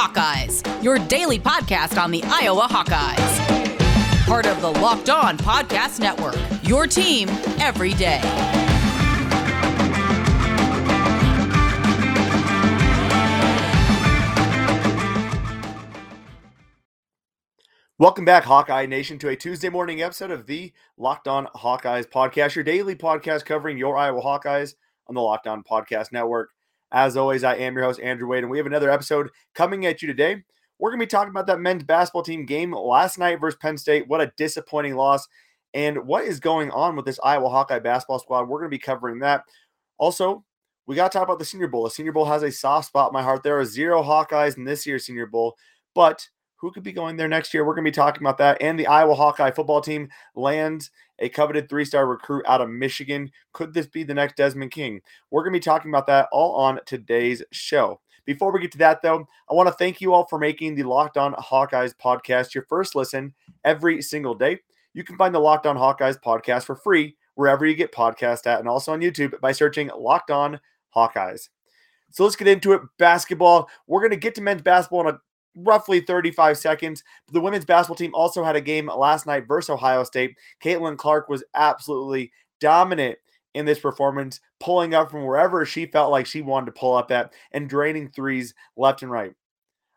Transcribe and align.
Hawkeyes, 0.00 0.82
your 0.82 0.96
daily 0.96 1.38
podcast 1.38 2.02
on 2.02 2.10
the 2.10 2.22
Iowa 2.24 2.66
Hawkeyes. 2.70 4.24
Part 4.24 4.46
of 4.46 4.62
the 4.62 4.70
Locked 4.70 5.10
On 5.10 5.36
Podcast 5.36 6.00
Network, 6.00 6.36
your 6.62 6.86
team 6.86 7.28
every 7.60 7.92
day. 7.92 8.22
Welcome 17.98 18.24
back, 18.24 18.44
Hawkeye 18.44 18.86
Nation, 18.86 19.18
to 19.18 19.28
a 19.28 19.36
Tuesday 19.36 19.68
morning 19.68 20.00
episode 20.00 20.30
of 20.30 20.46
the 20.46 20.72
Locked 20.96 21.28
On 21.28 21.46
Hawkeyes 21.54 22.08
podcast, 22.08 22.54
your 22.54 22.64
daily 22.64 22.96
podcast 22.96 23.44
covering 23.44 23.76
your 23.76 23.98
Iowa 23.98 24.22
Hawkeyes 24.22 24.76
on 25.08 25.14
the 25.14 25.20
Locked 25.20 25.46
On 25.46 25.62
Podcast 25.62 26.10
Network. 26.10 26.48
As 26.92 27.16
always, 27.16 27.44
I 27.44 27.54
am 27.54 27.74
your 27.74 27.84
host, 27.84 28.00
Andrew 28.00 28.26
Wade, 28.26 28.42
and 28.42 28.50
we 28.50 28.58
have 28.58 28.66
another 28.66 28.90
episode 28.90 29.30
coming 29.54 29.86
at 29.86 30.02
you 30.02 30.08
today. 30.08 30.42
We're 30.78 30.90
going 30.90 31.00
to 31.00 31.06
be 31.06 31.10
talking 31.10 31.30
about 31.30 31.46
that 31.46 31.60
men's 31.60 31.84
basketball 31.84 32.22
team 32.22 32.46
game 32.46 32.72
last 32.72 33.18
night 33.18 33.40
versus 33.40 33.58
Penn 33.60 33.76
State. 33.76 34.08
What 34.08 34.20
a 34.20 34.32
disappointing 34.36 34.96
loss. 34.96 35.28
And 35.72 36.06
what 36.06 36.24
is 36.24 36.40
going 36.40 36.70
on 36.70 36.96
with 36.96 37.04
this 37.04 37.20
Iowa 37.22 37.48
Hawkeye 37.48 37.78
basketball 37.78 38.18
squad? 38.18 38.48
We're 38.48 38.58
going 38.58 38.70
to 38.70 38.76
be 38.76 38.80
covering 38.80 39.20
that. 39.20 39.44
Also, 39.98 40.44
we 40.86 40.96
got 40.96 41.12
to 41.12 41.18
talk 41.18 41.28
about 41.28 41.38
the 41.38 41.44
Senior 41.44 41.68
Bowl. 41.68 41.84
The 41.84 41.90
Senior 41.90 42.12
Bowl 42.12 42.24
has 42.24 42.42
a 42.42 42.50
soft 42.50 42.88
spot 42.88 43.10
in 43.10 43.12
my 43.12 43.22
heart. 43.22 43.44
There 43.44 43.58
are 43.60 43.64
zero 43.64 44.02
Hawkeyes 44.02 44.56
in 44.56 44.64
this 44.64 44.84
year's 44.86 45.04
Senior 45.04 45.26
Bowl, 45.26 45.56
but 45.94 46.28
who 46.56 46.72
could 46.72 46.82
be 46.82 46.92
going 46.92 47.16
there 47.16 47.28
next 47.28 47.54
year? 47.54 47.64
We're 47.64 47.74
going 47.74 47.84
to 47.84 47.90
be 47.90 47.94
talking 47.94 48.22
about 48.22 48.38
that. 48.38 48.58
And 48.60 48.78
the 48.78 48.86
Iowa 48.86 49.14
Hawkeye 49.14 49.52
football 49.52 49.80
team 49.80 50.08
lands 50.34 50.90
a 51.20 51.28
coveted 51.28 51.68
three 51.68 51.84
star 51.84 52.06
recruit 52.06 52.44
out 52.46 52.60
of 52.60 52.68
Michigan. 52.68 53.30
Could 53.52 53.72
this 53.72 53.86
be 53.86 54.02
the 54.02 54.14
next 54.14 54.36
Desmond 54.36 54.72
King? 54.72 55.00
We're 55.30 55.42
going 55.42 55.52
to 55.52 55.60
be 55.60 55.64
talking 55.64 55.90
about 55.90 56.06
that 56.08 56.28
all 56.32 56.54
on 56.56 56.80
today's 56.86 57.42
show. 57.52 58.00
Before 58.26 58.52
we 58.52 58.60
get 58.60 58.72
to 58.72 58.78
that, 58.78 59.02
though, 59.02 59.26
I 59.50 59.54
want 59.54 59.68
to 59.68 59.74
thank 59.74 60.00
you 60.00 60.12
all 60.12 60.26
for 60.26 60.38
making 60.38 60.74
the 60.74 60.82
Locked 60.82 61.16
On 61.16 61.34
Hawkeyes 61.34 61.94
podcast 61.96 62.54
your 62.54 62.64
first 62.68 62.94
listen 62.94 63.34
every 63.64 64.02
single 64.02 64.34
day. 64.34 64.60
You 64.92 65.04
can 65.04 65.16
find 65.16 65.34
the 65.34 65.38
Locked 65.38 65.66
On 65.66 65.76
Hawkeyes 65.76 66.20
podcast 66.20 66.64
for 66.64 66.76
free 66.76 67.16
wherever 67.34 67.64
you 67.64 67.74
get 67.74 67.92
podcast 67.92 68.46
at 68.46 68.60
and 68.60 68.68
also 68.68 68.92
on 68.92 69.00
YouTube 69.00 69.40
by 69.40 69.52
searching 69.52 69.90
Locked 69.96 70.30
On 70.30 70.60
Hawkeyes. 70.94 71.48
So 72.10 72.24
let's 72.24 72.36
get 72.36 72.48
into 72.48 72.72
it. 72.72 72.82
Basketball. 72.98 73.68
We're 73.86 74.00
going 74.00 74.10
to 74.10 74.16
get 74.16 74.34
to 74.34 74.42
men's 74.42 74.62
basketball 74.62 75.08
in 75.08 75.14
a 75.14 75.20
roughly 75.54 76.00
35 76.00 76.58
seconds. 76.58 77.02
The 77.32 77.40
women's 77.40 77.64
basketball 77.64 77.96
team 77.96 78.14
also 78.14 78.44
had 78.44 78.56
a 78.56 78.60
game 78.60 78.86
last 78.86 79.26
night 79.26 79.46
versus 79.46 79.70
Ohio 79.70 80.04
State. 80.04 80.36
Caitlin 80.62 80.96
Clark 80.96 81.28
was 81.28 81.44
absolutely 81.54 82.32
dominant 82.60 83.18
in 83.54 83.66
this 83.66 83.80
performance, 83.80 84.40
pulling 84.60 84.94
up 84.94 85.10
from 85.10 85.24
wherever 85.24 85.64
she 85.64 85.86
felt 85.86 86.10
like 86.10 86.26
she 86.26 86.40
wanted 86.40 86.66
to 86.66 86.72
pull 86.72 86.94
up 86.94 87.10
at 87.10 87.32
and 87.52 87.68
draining 87.68 88.08
threes 88.08 88.54
left 88.76 89.02
and 89.02 89.10
right. 89.10 89.32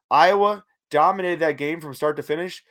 Iowa 0.09 0.63
dominated 0.89 1.39
that 1.39 1.57
game 1.57 1.79
from 1.79 1.93
start 1.93 2.15
to 2.17 2.23
finish, 2.23 2.63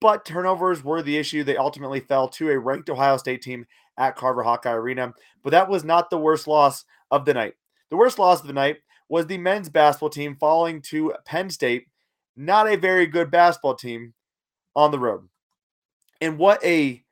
but 0.00 0.24
turnovers 0.24 0.84
were 0.84 1.02
the 1.02 1.16
issue. 1.16 1.42
They 1.42 1.56
ultimately 1.56 2.00
fell 2.00 2.28
to 2.28 2.50
a 2.50 2.58
ranked 2.58 2.90
Ohio 2.90 3.16
State 3.16 3.42
team 3.42 3.66
at 3.96 4.16
Carver 4.16 4.44
Hawkeye 4.44 4.72
Arena, 4.72 5.12
but 5.42 5.50
that 5.50 5.68
was 5.68 5.84
not 5.84 6.08
the 6.08 6.18
worst 6.18 6.46
loss 6.46 6.84
of 7.10 7.24
the 7.24 7.34
night. 7.34 7.54
The 7.90 7.96
worst 7.96 8.18
loss 8.18 8.40
of 8.40 8.46
the 8.46 8.52
night 8.52 8.78
was 9.08 9.26
the 9.26 9.38
men's 9.38 9.68
basketball 9.68 10.10
team 10.10 10.36
falling 10.38 10.82
to 10.82 11.14
Penn 11.24 11.50
State 11.50 11.86
not 12.38 12.68
a 12.68 12.76
very 12.76 13.06
good 13.06 13.30
basketball 13.30 13.74
team 13.74 14.14
on 14.76 14.92
the 14.92 14.98
road. 14.98 15.28
And 16.20 16.38
what 16.38 16.64
a 16.64 17.04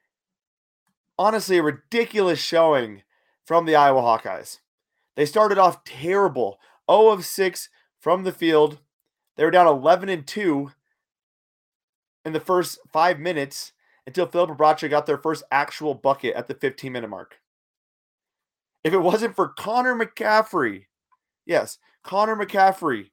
honestly 1.18 1.58
a 1.58 1.62
ridiculous 1.62 2.38
showing 2.38 3.02
from 3.44 3.66
the 3.66 3.74
Iowa 3.74 4.02
Hawkeyes. 4.02 4.60
They 5.16 5.26
started 5.26 5.58
off 5.58 5.84
terrible, 5.84 6.58
0 6.90 7.08
of 7.08 7.24
6 7.24 7.68
from 7.98 8.24
the 8.24 8.32
field. 8.32 8.78
They 9.36 9.44
were 9.44 9.50
down 9.50 9.66
11 9.66 10.08
and 10.08 10.26
2 10.26 10.70
in 12.24 12.32
the 12.32 12.40
first 12.40 12.78
5 12.92 13.18
minutes 13.18 13.72
until 14.06 14.26
Filip 14.26 14.50
Rebraca 14.50 14.88
got 14.88 15.06
their 15.06 15.18
first 15.18 15.42
actual 15.50 15.94
bucket 15.94 16.34
at 16.34 16.46
the 16.46 16.54
15 16.54 16.92
minute 16.92 17.10
mark. 17.10 17.38
If 18.84 18.92
it 18.92 18.98
wasn't 18.98 19.34
for 19.34 19.48
Connor 19.48 19.96
McCaffery, 19.96 20.84
yes, 21.44 21.78
Connor 22.04 22.36
McCaffery 22.36 23.10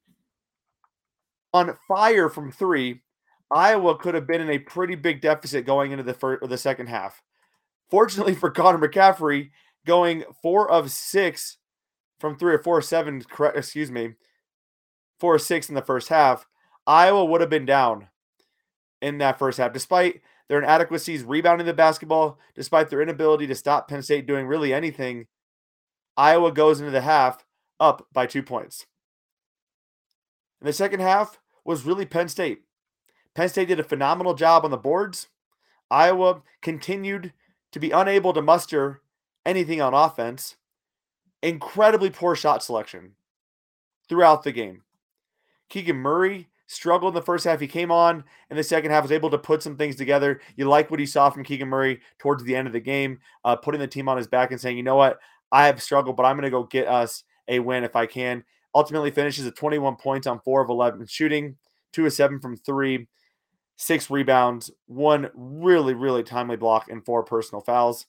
on 1.53 1.77
fire 1.87 2.29
from 2.29 2.51
three, 2.51 3.01
Iowa 3.51 3.97
could 3.97 4.15
have 4.15 4.25
been 4.25 4.41
in 4.41 4.49
a 4.49 4.59
pretty 4.59 4.95
big 4.95 5.21
deficit 5.21 5.65
going 5.65 5.91
into 5.91 6.03
the 6.03 6.13
first 6.13 6.41
or 6.41 6.47
the 6.47 6.57
second 6.57 6.87
half. 6.87 7.21
Fortunately 7.89 8.33
for 8.33 8.49
Connor 8.49 8.79
McCaffery, 8.79 9.51
going 9.85 10.23
four 10.41 10.69
of 10.69 10.91
six 10.91 11.57
from 12.19 12.37
three 12.37 12.53
or 12.55 12.59
four 12.59 12.81
seven, 12.81 13.23
excuse 13.53 13.91
me, 13.91 14.13
four 15.19 15.37
six 15.37 15.69
in 15.69 15.75
the 15.75 15.81
first 15.81 16.09
half, 16.09 16.47
Iowa 16.87 17.25
would 17.25 17.41
have 17.41 17.49
been 17.49 17.65
down 17.65 18.07
in 19.01 19.19
that 19.19 19.37
first 19.37 19.57
half, 19.57 19.73
despite 19.73 20.21
their 20.49 20.57
inadequacies 20.57 21.23
rebounding 21.23 21.67
the 21.67 21.73
basketball, 21.73 22.39
despite 22.55 22.89
their 22.89 23.01
inability 23.01 23.47
to 23.47 23.55
stop 23.55 23.87
Penn 23.87 24.01
State 24.01 24.25
doing 24.25 24.47
really 24.47 24.73
anything. 24.73 25.27
Iowa 26.17 26.51
goes 26.51 26.79
into 26.79 26.91
the 26.91 27.01
half 27.01 27.45
up 27.79 28.07
by 28.11 28.25
two 28.25 28.43
points. 28.43 28.85
In 30.61 30.67
the 30.67 30.73
second 30.73 31.01
half, 31.01 31.39
was 31.65 31.85
really 31.85 32.05
Penn 32.05 32.29
State. 32.29 32.63
Penn 33.35 33.49
State 33.49 33.67
did 33.67 33.79
a 33.79 33.83
phenomenal 33.83 34.33
job 34.33 34.63
on 34.65 34.71
the 34.71 34.77
boards. 34.77 35.27
Iowa 35.89 36.41
continued 36.61 37.33
to 37.71 37.79
be 37.79 37.91
unable 37.91 38.33
to 38.33 38.41
muster 38.41 39.01
anything 39.45 39.81
on 39.81 39.93
offense. 39.93 40.55
Incredibly 41.41 42.09
poor 42.09 42.35
shot 42.35 42.63
selection 42.63 43.13
throughout 44.07 44.43
the 44.43 44.51
game. 44.51 44.83
Keegan 45.69 45.97
Murray 45.97 46.49
struggled 46.67 47.13
in 47.13 47.15
the 47.15 47.25
first 47.25 47.45
half. 47.45 47.59
He 47.59 47.67
came 47.67 47.91
on 47.91 48.23
in 48.49 48.57
the 48.57 48.63
second 48.63 48.91
half, 48.91 49.03
was 49.03 49.11
able 49.11 49.29
to 49.29 49.37
put 49.37 49.63
some 49.63 49.75
things 49.75 49.95
together. 49.95 50.41
You 50.55 50.65
like 50.69 50.89
what 50.89 50.99
he 50.99 51.05
saw 51.05 51.29
from 51.29 51.43
Keegan 51.43 51.67
Murray 51.67 51.99
towards 52.19 52.43
the 52.43 52.55
end 52.55 52.67
of 52.67 52.73
the 52.73 52.79
game, 52.79 53.19
uh, 53.43 53.55
putting 53.55 53.81
the 53.81 53.87
team 53.87 54.07
on 54.07 54.17
his 54.17 54.27
back 54.27 54.51
and 54.51 54.59
saying, 54.59 54.77
you 54.77 54.83
know 54.83 54.95
what, 54.95 55.19
I 55.51 55.67
have 55.67 55.81
struggled, 55.81 56.15
but 56.15 56.23
I'm 56.23 56.35
going 56.35 56.43
to 56.43 56.49
go 56.49 56.63
get 56.63 56.87
us 56.87 57.23
a 57.47 57.59
win 57.59 57.83
if 57.83 57.95
I 57.95 58.05
can. 58.05 58.43
Ultimately 58.75 59.11
finishes 59.11 59.45
at 59.45 59.55
21 59.55 59.95
points 59.97 60.27
on 60.27 60.39
4 60.39 60.61
of 60.61 60.69
11 60.69 61.05
shooting, 61.07 61.57
2 61.91 62.05
of 62.05 62.13
7 62.13 62.39
from 62.39 62.57
3, 62.57 63.07
6 63.75 64.09
rebounds, 64.09 64.71
one 64.87 65.29
really, 65.35 65.93
really 65.93 66.23
timely 66.23 66.57
block, 66.57 66.89
and 66.89 67.05
4 67.05 67.23
personal 67.23 67.61
fouls. 67.61 68.07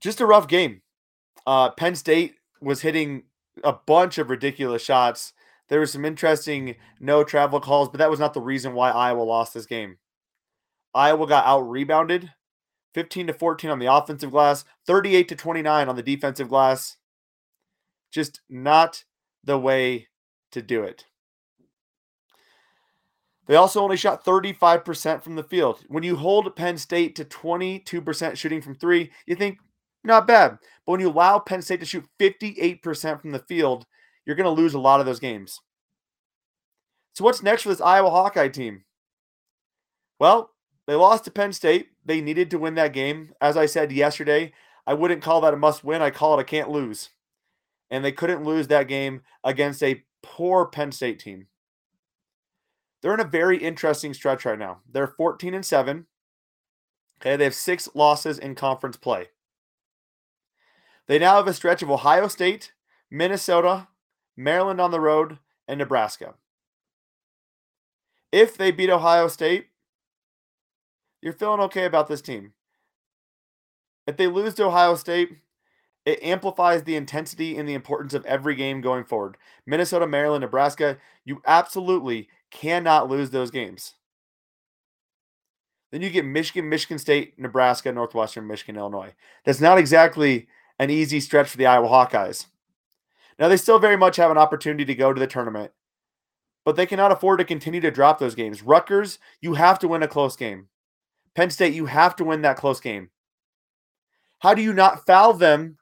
Just 0.00 0.20
a 0.20 0.26
rough 0.26 0.48
game. 0.48 0.82
Uh, 1.46 1.70
Penn 1.70 1.94
State 1.94 2.34
was 2.60 2.80
hitting 2.80 3.24
a 3.62 3.72
bunch 3.72 4.18
of 4.18 4.30
ridiculous 4.30 4.82
shots. 4.82 5.32
There 5.68 5.78
were 5.78 5.86
some 5.86 6.04
interesting 6.04 6.76
no 7.00 7.24
travel 7.24 7.60
calls, 7.60 7.88
but 7.88 7.98
that 7.98 8.10
was 8.10 8.20
not 8.20 8.34
the 8.34 8.40
reason 8.40 8.74
why 8.74 8.90
Iowa 8.90 9.22
lost 9.22 9.54
this 9.54 9.66
game. 9.66 9.98
Iowa 10.94 11.26
got 11.26 11.46
out 11.46 11.62
rebounded 11.62 12.32
15 12.94 13.26
to 13.26 13.32
14 13.32 13.70
on 13.70 13.78
the 13.78 13.92
offensive 13.92 14.30
glass, 14.30 14.64
38 14.86 15.28
to 15.28 15.36
29 15.36 15.88
on 15.88 15.96
the 15.96 16.02
defensive 16.02 16.48
glass. 16.48 16.96
Just 18.14 18.42
not 18.48 19.02
the 19.42 19.58
way 19.58 20.06
to 20.52 20.62
do 20.62 20.84
it. 20.84 21.06
They 23.46 23.56
also 23.56 23.82
only 23.82 23.96
shot 23.96 24.24
35% 24.24 25.20
from 25.20 25.34
the 25.34 25.42
field. 25.42 25.80
When 25.88 26.04
you 26.04 26.14
hold 26.14 26.54
Penn 26.54 26.78
State 26.78 27.16
to 27.16 27.24
22% 27.24 28.36
shooting 28.36 28.62
from 28.62 28.76
three, 28.76 29.10
you 29.26 29.34
think, 29.34 29.58
not 30.04 30.28
bad. 30.28 30.58
But 30.86 30.92
when 30.92 31.00
you 31.00 31.10
allow 31.10 31.40
Penn 31.40 31.60
State 31.60 31.80
to 31.80 31.86
shoot 31.86 32.06
58% 32.20 33.20
from 33.20 33.32
the 33.32 33.40
field, 33.40 33.84
you're 34.24 34.36
going 34.36 34.44
to 34.44 34.62
lose 34.62 34.74
a 34.74 34.78
lot 34.78 35.00
of 35.00 35.06
those 35.06 35.18
games. 35.18 35.60
So, 37.14 37.24
what's 37.24 37.42
next 37.42 37.62
for 37.62 37.70
this 37.70 37.80
Iowa 37.80 38.10
Hawkeye 38.10 38.48
team? 38.48 38.84
Well, 40.20 40.50
they 40.86 40.94
lost 40.94 41.24
to 41.24 41.32
Penn 41.32 41.52
State. 41.52 41.88
They 42.04 42.20
needed 42.20 42.48
to 42.52 42.58
win 42.60 42.76
that 42.76 42.92
game. 42.92 43.32
As 43.40 43.56
I 43.56 43.66
said 43.66 43.90
yesterday, 43.90 44.52
I 44.86 44.94
wouldn't 44.94 45.22
call 45.22 45.40
that 45.40 45.54
a 45.54 45.56
must 45.56 45.82
win. 45.82 46.00
I 46.00 46.10
call 46.10 46.38
it 46.38 46.42
a 46.42 46.44
can't 46.44 46.70
lose 46.70 47.10
and 47.90 48.04
they 48.04 48.12
couldn't 48.12 48.44
lose 48.44 48.68
that 48.68 48.88
game 48.88 49.22
against 49.42 49.82
a 49.82 50.04
poor 50.22 50.66
Penn 50.66 50.92
State 50.92 51.18
team. 51.18 51.46
They're 53.02 53.14
in 53.14 53.20
a 53.20 53.24
very 53.24 53.58
interesting 53.58 54.14
stretch 54.14 54.44
right 54.44 54.58
now. 54.58 54.80
They're 54.90 55.06
14 55.06 55.52
and 55.54 55.64
7. 55.64 56.06
Okay, 57.20 57.36
they 57.36 57.44
have 57.44 57.54
six 57.54 57.88
losses 57.94 58.38
in 58.38 58.54
conference 58.54 58.96
play. 58.96 59.28
They 61.06 61.18
now 61.18 61.36
have 61.36 61.46
a 61.46 61.52
stretch 61.52 61.82
of 61.82 61.90
Ohio 61.90 62.28
State, 62.28 62.72
Minnesota, 63.10 63.88
Maryland 64.36 64.80
on 64.80 64.90
the 64.90 65.00
road, 65.00 65.38
and 65.68 65.78
Nebraska. 65.78 66.34
If 68.32 68.56
they 68.56 68.70
beat 68.70 68.90
Ohio 68.90 69.28
State, 69.28 69.66
you're 71.20 71.32
feeling 71.32 71.60
okay 71.60 71.84
about 71.84 72.08
this 72.08 72.22
team. 72.22 72.52
If 74.06 74.16
they 74.16 74.26
lose 74.26 74.54
to 74.54 74.64
Ohio 74.64 74.94
State, 74.94 75.38
it 76.04 76.22
amplifies 76.22 76.82
the 76.84 76.96
intensity 76.96 77.56
and 77.56 77.68
the 77.68 77.74
importance 77.74 78.14
of 78.14 78.26
every 78.26 78.54
game 78.54 78.80
going 78.80 79.04
forward. 79.04 79.36
Minnesota, 79.66 80.06
Maryland, 80.06 80.42
Nebraska, 80.42 80.98
you 81.24 81.40
absolutely 81.46 82.28
cannot 82.50 83.08
lose 83.08 83.30
those 83.30 83.50
games. 83.50 83.94
Then 85.92 86.02
you 86.02 86.10
get 86.10 86.24
Michigan, 86.24 86.68
Michigan 86.68 86.98
State, 86.98 87.38
Nebraska, 87.38 87.92
Northwestern, 87.92 88.46
Michigan, 88.46 88.76
Illinois. 88.76 89.14
That's 89.44 89.60
not 89.60 89.78
exactly 89.78 90.48
an 90.78 90.90
easy 90.90 91.20
stretch 91.20 91.48
for 91.48 91.56
the 91.56 91.66
Iowa 91.66 91.88
Hawkeyes. 91.88 92.46
Now, 93.38 93.48
they 93.48 93.56
still 93.56 93.78
very 93.78 93.96
much 93.96 94.16
have 94.16 94.30
an 94.30 94.38
opportunity 94.38 94.84
to 94.84 94.94
go 94.94 95.12
to 95.12 95.20
the 95.20 95.26
tournament. 95.26 95.72
but 96.64 96.76
they 96.76 96.86
cannot 96.86 97.12
afford 97.12 97.38
to 97.38 97.44
continue 97.44 97.80
to 97.80 97.90
drop 97.90 98.18
those 98.18 98.34
games. 98.34 98.62
Rutgers, 98.62 99.18
you 99.40 99.54
have 99.54 99.78
to 99.80 99.88
win 99.88 100.02
a 100.02 100.08
close 100.08 100.36
game. 100.36 100.68
Penn 101.34 101.50
State, 101.50 101.74
you 101.74 101.86
have 101.86 102.16
to 102.16 102.24
win 102.24 102.42
that 102.42 102.56
close 102.56 102.80
game. 102.80 103.10
How 104.40 104.54
do 104.54 104.62
you 104.62 104.72
not 104.72 105.06
foul 105.06 105.34
them 105.34 105.78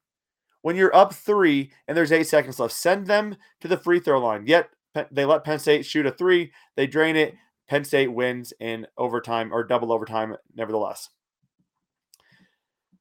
when 0.62 0.76
you're 0.76 0.94
up 0.94 1.14
three 1.14 1.70
and 1.86 1.96
there's 1.96 2.12
eight 2.12 2.26
seconds 2.26 2.58
left? 2.58 2.74
Send 2.74 3.06
them 3.06 3.36
to 3.60 3.68
the 3.68 3.76
free 3.76 4.00
throw 4.00 4.20
line. 4.20 4.46
Yet 4.46 4.70
they 5.10 5.24
let 5.24 5.44
Penn 5.44 5.58
State 5.58 5.84
shoot 5.86 6.06
a 6.06 6.10
three, 6.10 6.52
they 6.76 6.86
drain 6.86 7.16
it. 7.16 7.34
Penn 7.68 7.84
State 7.84 8.12
wins 8.12 8.52
in 8.60 8.86
overtime 8.98 9.52
or 9.52 9.64
double 9.64 9.92
overtime, 9.92 10.36
nevertheless. 10.54 11.08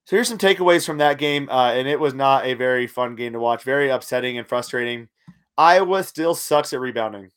So 0.06 0.16
here's 0.16 0.28
some 0.28 0.38
takeaways 0.38 0.86
from 0.86 0.98
that 0.98 1.18
game, 1.18 1.50
uh, 1.50 1.72
and 1.74 1.88
it 1.88 2.00
was 2.00 2.14
not 2.14 2.46
a 2.46 2.54
very 2.54 2.88
fun 2.88 3.16
game 3.16 3.34
to 3.34 3.40
watch. 3.40 3.64
Very 3.64 3.90
upsetting 3.90 4.38
and 4.38 4.48
frustrating. 4.48 5.10
Iowa 5.58 6.04
still 6.04 6.36
sucks 6.36 6.74
at 6.74 6.80
rebounding. 6.80 7.32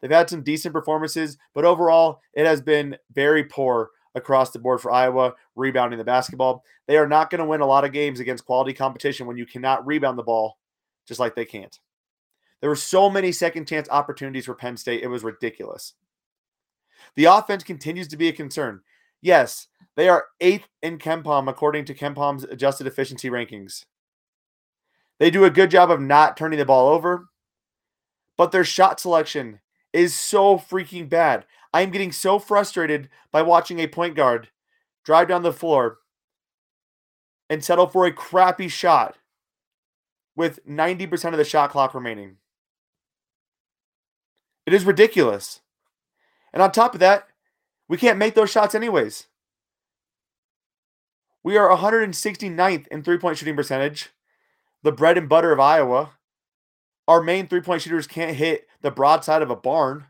They've 0.00 0.10
had 0.10 0.28
some 0.28 0.42
decent 0.42 0.74
performances, 0.74 1.38
but 1.54 1.64
overall, 1.64 2.20
it 2.34 2.44
has 2.44 2.60
been 2.60 2.96
very 3.12 3.44
poor 3.44 3.90
across 4.14 4.50
the 4.50 4.58
board 4.58 4.80
for 4.80 4.92
Iowa 4.92 5.34
rebounding 5.56 5.98
the 5.98 6.04
basketball. 6.04 6.64
They 6.86 6.96
are 6.96 7.08
not 7.08 7.30
going 7.30 7.40
to 7.40 7.44
win 7.44 7.60
a 7.60 7.66
lot 7.66 7.84
of 7.84 7.92
games 7.92 8.20
against 8.20 8.44
quality 8.44 8.72
competition 8.72 9.26
when 9.26 9.36
you 9.36 9.46
cannot 9.46 9.86
rebound 9.86 10.18
the 10.18 10.22
ball 10.22 10.58
just 11.06 11.20
like 11.20 11.34
they 11.34 11.44
can't. 11.44 11.78
There 12.60 12.70
were 12.70 12.76
so 12.76 13.10
many 13.10 13.32
second 13.32 13.66
chance 13.66 13.88
opportunities 13.90 14.46
for 14.46 14.54
Penn 14.54 14.76
State. 14.76 15.02
It 15.02 15.08
was 15.08 15.24
ridiculous. 15.24 15.94
The 17.16 17.24
offense 17.24 17.64
continues 17.64 18.08
to 18.08 18.16
be 18.16 18.28
a 18.28 18.32
concern. 18.32 18.80
Yes, 19.20 19.68
they 19.96 20.08
are 20.08 20.26
eighth 20.40 20.68
in 20.82 20.98
KenPom 20.98 21.48
according 21.48 21.84
to 21.86 21.94
KenPom's 21.94 22.44
adjusted 22.44 22.86
efficiency 22.86 23.30
rankings. 23.30 23.84
They 25.18 25.30
do 25.30 25.44
a 25.44 25.50
good 25.50 25.70
job 25.70 25.90
of 25.90 26.00
not 26.00 26.36
turning 26.36 26.58
the 26.58 26.64
ball 26.64 26.88
over, 26.88 27.28
but 28.36 28.52
their 28.52 28.64
shot 28.64 29.00
selection 29.00 29.60
is 29.92 30.14
so 30.14 30.56
freaking 30.56 31.08
bad. 31.08 31.46
I 31.72 31.80
am 31.82 31.90
getting 31.90 32.12
so 32.12 32.38
frustrated 32.38 33.08
by 33.30 33.42
watching 33.42 33.78
a 33.78 33.86
point 33.86 34.14
guard 34.14 34.48
drive 35.04 35.28
down 35.28 35.42
the 35.42 35.52
floor 35.52 35.98
and 37.48 37.64
settle 37.64 37.86
for 37.86 38.06
a 38.06 38.12
crappy 38.12 38.68
shot 38.68 39.16
with 40.36 40.64
90% 40.66 41.32
of 41.32 41.38
the 41.38 41.44
shot 41.44 41.70
clock 41.70 41.94
remaining. 41.94 42.36
It 44.66 44.72
is 44.72 44.84
ridiculous. 44.84 45.60
And 46.52 46.62
on 46.62 46.72
top 46.72 46.94
of 46.94 47.00
that, 47.00 47.26
we 47.88 47.96
can't 47.96 48.18
make 48.18 48.34
those 48.34 48.50
shots 48.50 48.74
anyways. 48.74 49.26
We 51.44 51.56
are 51.56 51.68
169th 51.76 52.86
in 52.88 53.02
three 53.02 53.18
point 53.18 53.38
shooting 53.38 53.56
percentage, 53.56 54.10
the 54.82 54.92
bread 54.92 55.18
and 55.18 55.28
butter 55.28 55.52
of 55.52 55.60
Iowa. 55.60 56.12
Our 57.08 57.20
main 57.20 57.48
three 57.48 57.60
point 57.60 57.82
shooters 57.82 58.06
can't 58.06 58.36
hit 58.36 58.68
the 58.80 58.92
broadside 58.92 59.42
of 59.42 59.50
a 59.50 59.56
barn. 59.56 60.06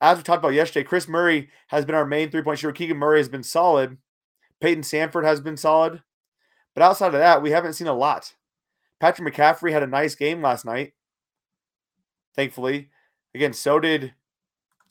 As 0.00 0.16
we 0.16 0.22
talked 0.22 0.44
about 0.44 0.54
yesterday, 0.54 0.84
Kris 0.84 1.08
Murray 1.08 1.48
has 1.68 1.84
been 1.84 1.94
our 1.94 2.06
main 2.06 2.30
three 2.30 2.42
point 2.42 2.58
shooter. 2.58 2.72
Keegan 2.72 2.96
Murray 2.96 3.18
has 3.18 3.28
been 3.28 3.42
solid. 3.42 3.98
Payton 4.60 4.82
Sandfort 4.82 5.24
has 5.24 5.40
been 5.40 5.56
solid. 5.56 6.02
But 6.74 6.82
outside 6.82 7.08
of 7.08 7.20
that, 7.20 7.42
we 7.42 7.50
haven't 7.50 7.72
seen 7.72 7.86
a 7.88 7.92
lot. 7.92 8.34
Patrick 9.00 9.34
McCaffery 9.34 9.72
had 9.72 9.82
a 9.82 9.88
nice 9.88 10.14
game 10.14 10.42
last 10.42 10.64
night. 10.64 10.92
Thankfully. 12.34 12.90
Again, 13.34 13.52
so 13.52 13.80
did 13.80 14.14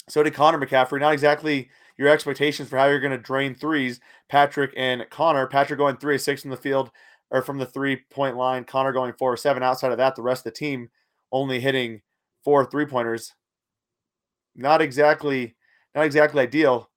so 0.10 0.24
did 0.24 0.34
Connor 0.34 0.60
McCaffery. 0.60 1.00
Not 1.00 1.14
exactly 1.14 1.70
your 1.98 2.08
expectations 2.10 2.70
for 2.70 2.78
how 2.78 2.86
you're 2.86 3.00
going 3.00 3.12
to 3.12 3.18
drain 3.18 3.56
threes. 3.56 4.00
Patrick 4.30 4.74
and 4.76 5.06
Connor. 5.10 5.48
Patrick 5.48 5.78
going 5.78 5.98
three 5.98 6.16
of 6.16 6.22
six 6.22 6.42
from 6.42 6.52
the 6.52 6.58
field 6.58 6.92
or 7.32 7.42
from 7.42 7.58
the 7.58 7.66
three 7.66 7.98
point 8.10 8.36
line. 8.36 8.64
Connor 8.64 8.92
going 8.92 9.14
four 9.14 9.34
or 9.34 9.38
seven. 9.38 9.64
Outside 9.64 9.92
of 9.92 9.98
that, 9.98 10.16
the 10.16 10.22
rest 10.22 10.46
of 10.46 10.54
the 10.54 10.58
team 10.58 10.90
only 11.32 11.60
hitting 11.60 12.02
four 12.44 12.66
three 12.66 12.86
pointers. 12.86 13.34
Not 14.58 14.82
exactly, 14.82 15.56
not 15.96 16.06
exactly 16.06 16.42
ideal. 16.42 16.90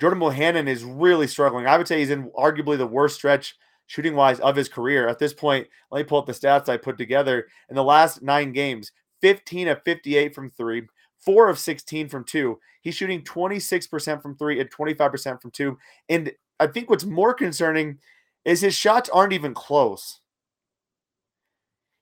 Jordan 0.00 0.18
Bohannon 0.18 0.66
is 0.66 0.84
really 0.84 1.28
struggling. 1.28 1.66
I 1.66 1.78
would 1.78 1.86
say 1.86 2.00
he's 2.00 2.10
in 2.10 2.30
arguably 2.32 2.76
the 2.76 2.86
worst 2.86 3.14
stretch 3.14 3.56
shooting 3.86 4.16
wise 4.16 4.40
of 4.40 4.56
his 4.56 4.68
career. 4.68 5.08
At 5.08 5.18
this 5.18 5.32
point, 5.32 5.68
let 5.90 6.00
me 6.00 6.04
pull 6.04 6.18
up 6.18 6.26
the 6.26 6.32
stats 6.32 6.68
I 6.68 6.76
put 6.76 6.98
together. 6.98 7.46
In 7.68 7.76
the 7.76 7.84
last 7.84 8.22
nine 8.22 8.52
games, 8.52 8.92
15 9.20 9.68
of 9.68 9.82
58 9.84 10.34
from 10.34 10.50
three, 10.50 10.82
four 11.20 11.48
of 11.48 11.58
16 11.58 12.08
from 12.08 12.24
two. 12.24 12.58
He's 12.82 12.94
shooting 12.94 13.22
26% 13.22 14.20
from 14.20 14.36
three 14.36 14.60
and 14.60 14.70
25% 14.70 15.40
from 15.40 15.50
two. 15.50 15.78
And 16.08 16.32
I 16.60 16.66
think 16.66 16.90
what's 16.90 17.04
more 17.04 17.34
concerning 17.34 17.98
is 18.44 18.60
his 18.60 18.74
shots 18.74 19.08
aren't 19.10 19.32
even 19.32 19.54
close. 19.54 20.20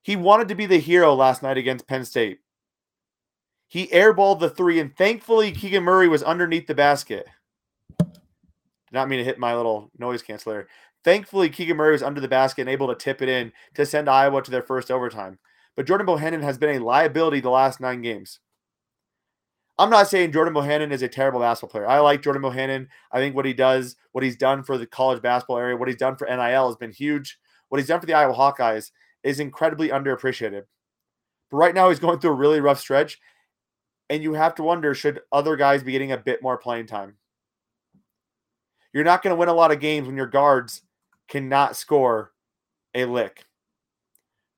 He 0.03 0.17
wanted 0.17 0.49
to 0.49 0.57
be 0.57 0.67
the 0.67 0.79
hero 0.79 1.15
last 1.15 1.43
night 1.43 1.59
against 1.59 1.87
Penn 1.87 2.05
State. 2.05 2.41
He 3.73 3.87
airballed 3.87 4.39
the 4.39 4.51
three, 4.51 4.81
and 4.81 4.95
thankfully 4.95 5.51
Keegan 5.51 5.83
Murray 5.83 6.07
was 6.07 6.23
underneath 6.23 6.67
the 6.67 6.75
basket. 6.75 7.27
Did 7.99 8.13
not 8.93 9.09
mean 9.09 9.17
to 9.17 9.25
hit 9.25 9.39
my 9.39 9.57
little 9.57 9.91
noise 9.97 10.23
canceller. 10.23 10.67
Thankfully, 11.05 11.49
Keegan 11.49 11.79
Murray 11.79 11.93
was 11.93 12.03
under 12.03 12.21
the 12.21 12.29
basket 12.29 12.61
and 12.61 12.69
able 12.69 12.89
to 12.89 12.95
tip 12.95 13.23
it 13.23 13.31
in 13.31 13.51
to 13.73 13.87
send 13.87 14.11
Iowa 14.11 14.43
to 14.43 14.51
their 14.51 14.61
first 14.61 14.91
overtime. 14.91 15.39
But 15.75 15.87
Jordan 15.87 16.07
Bohannon 16.07 16.43
has 16.43 16.59
been 16.59 16.77
a 16.77 16.85
liability 16.85 17.41
the 17.41 17.49
last 17.49 17.81
nine 17.81 18.03
games. 18.03 18.41
I'm 19.79 19.89
not 19.89 20.07
saying 20.07 20.33
Jordan 20.33 20.53
Bohannon 20.53 20.93
is 20.93 21.01
a 21.01 21.09
terrible 21.09 21.41
basketball 21.41 21.71
player. 21.71 21.89
I 21.89 22.01
like 22.01 22.21
Jordan 22.21 22.43
Bohannon. 22.43 22.89
I 23.11 23.21
think 23.21 23.35
what 23.35 23.47
he 23.47 23.55
does, 23.55 23.97
what 24.13 24.23
he's 24.23 24.37
done 24.37 24.65
for 24.65 24.77
the 24.77 24.87
college 24.87 25.23
basketball 25.23 25.57
area, 25.57 25.79
what 25.79 25.89
he's 25.89 25.97
done 25.97 26.17
for 26.17 26.27
NIL 26.27 26.67
has 26.67 26.77
been 26.77 26.93
huge. 26.93 27.39
What 27.71 27.79
he's 27.79 27.89
done 27.89 28.01
for 28.01 28.07
the 28.07 28.13
Iowa 28.13 28.35
Hawkeyes 28.35 28.91
is 29.23 29.41
incredibly 29.41 29.89
underappreciated. 29.89 30.65
But 31.51 31.57
right 31.57 31.75
now, 31.75 31.89
he's 31.89 32.01
going 32.01 32.19
through 32.19 32.33
a 32.33 32.35
really 32.35 32.61
rough 32.61 32.79
stretch. 32.79 33.19
And 34.13 34.23
you 34.23 34.35
have 34.35 34.55
to 34.57 34.63
wonder 34.63 34.95
should 34.95 35.23
other 35.33 35.57
guys 35.57 35.83
be 35.83 35.93
getting 35.93 36.13
a 36.13 36.19
bit 36.19 36.43
more 36.43 36.59
playing 36.59 36.85
time? 36.85 37.15
You're 38.93 39.05
not 39.05 39.23
going 39.23 39.35
to 39.35 39.41
win 39.41 39.49
a 39.49 39.55
lot 39.55 39.73
of 39.73 39.81
games 39.81 40.07
when 40.07 40.19
your 40.19 40.27
guards 40.27 40.83
cannot 41.29 41.77
score 41.77 42.33
a 42.95 43.07
lick. 43.07 43.47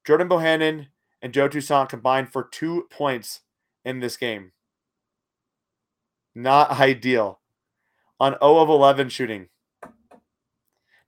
Jordan 0.05 0.29
Bohannon 0.29 0.89
and 1.23 1.33
Joe 1.33 1.47
Toussaint 1.47 1.89
combined 1.89 2.33
for 2.33 2.43
two 2.43 2.89
points 2.91 3.43
in 3.85 4.01
this 4.01 4.17
game. 4.17 4.51
Not 6.35 6.73
ideal. 6.81 7.39
On 8.19 8.33
0 8.33 8.59
of 8.59 8.69
11 8.69 9.09
shooting. 9.09 9.51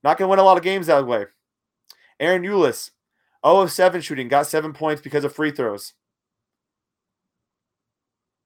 Not 0.05 0.19
going 0.19 0.29
to 0.29 0.29
win 0.29 0.39
a 0.39 0.45
lot 0.45 0.57
of 0.57 0.63
games 0.63 0.87
that 0.87 1.05
way. 1.05 1.25
Ahron 2.23 2.47
Ulis, 2.47 2.93
0 3.45 3.63
of 3.63 3.73
7 3.73 4.01
shooting, 4.03 4.29
got 4.29 4.47
seven 4.47 4.73
points 4.73 5.03
because 5.03 5.25
of 5.25 5.35
free 5.35 5.51
throws. 5.51 5.95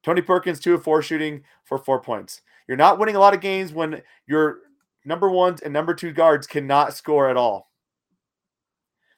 Tony 0.03 0.23
Perkins, 0.23 0.61
2 0.61 0.75
of 0.75 0.83
4 0.83 1.03
shooting 1.03 1.43
for 1.65 1.79
four 1.79 2.01
points. 2.01 2.43
You're 2.67 2.77
not 2.77 2.99
winning 2.99 3.17
a 3.17 3.21
lot 3.21 3.35
of 3.35 3.41
games 3.41 3.73
when 3.73 4.03
your 4.27 4.61
number 5.05 5.31
ones 5.31 5.61
and 5.61 5.73
number 5.73 5.95
two 5.95 6.13
guards 6.13 6.47
cannot 6.47 6.95
score 6.95 7.29
at 7.29 7.37
all. 7.37 7.71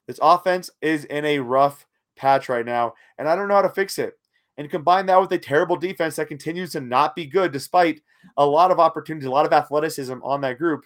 This 0.07 0.19
offense 0.23 0.71
is 0.81 1.05
in 1.05 1.25
a 1.25 1.39
rough 1.39 1.87
patch 2.17 2.49
right 2.49 2.67
now, 2.67 2.95
and 3.19 3.29
I 3.29 3.37
don't 3.37 3.49
know 3.49 3.55
how 3.55 3.63
to 3.63 3.69
fix 3.69 3.99
it 3.99 4.15
and 4.57 4.71
combine 4.71 5.07
that 5.07 5.21
with 5.21 5.33
a 5.33 5.39
terrible 5.39 5.77
defense 5.77 6.17
that 6.17 6.29
continues 6.29 6.73
to 6.73 6.81
not 6.81 7.15
be 7.15 7.27
good 7.27 7.53
despite 7.53 8.01
a 8.37 8.47
lot 8.47 8.71
of 8.71 8.81
opportunities, 8.81 9.27
a 9.27 9.31
lot 9.31 9.47
of 9.47 9.53
athleticism 9.53 10.19
on 10.23 10.41
that 10.43 10.59
group. 10.59 10.85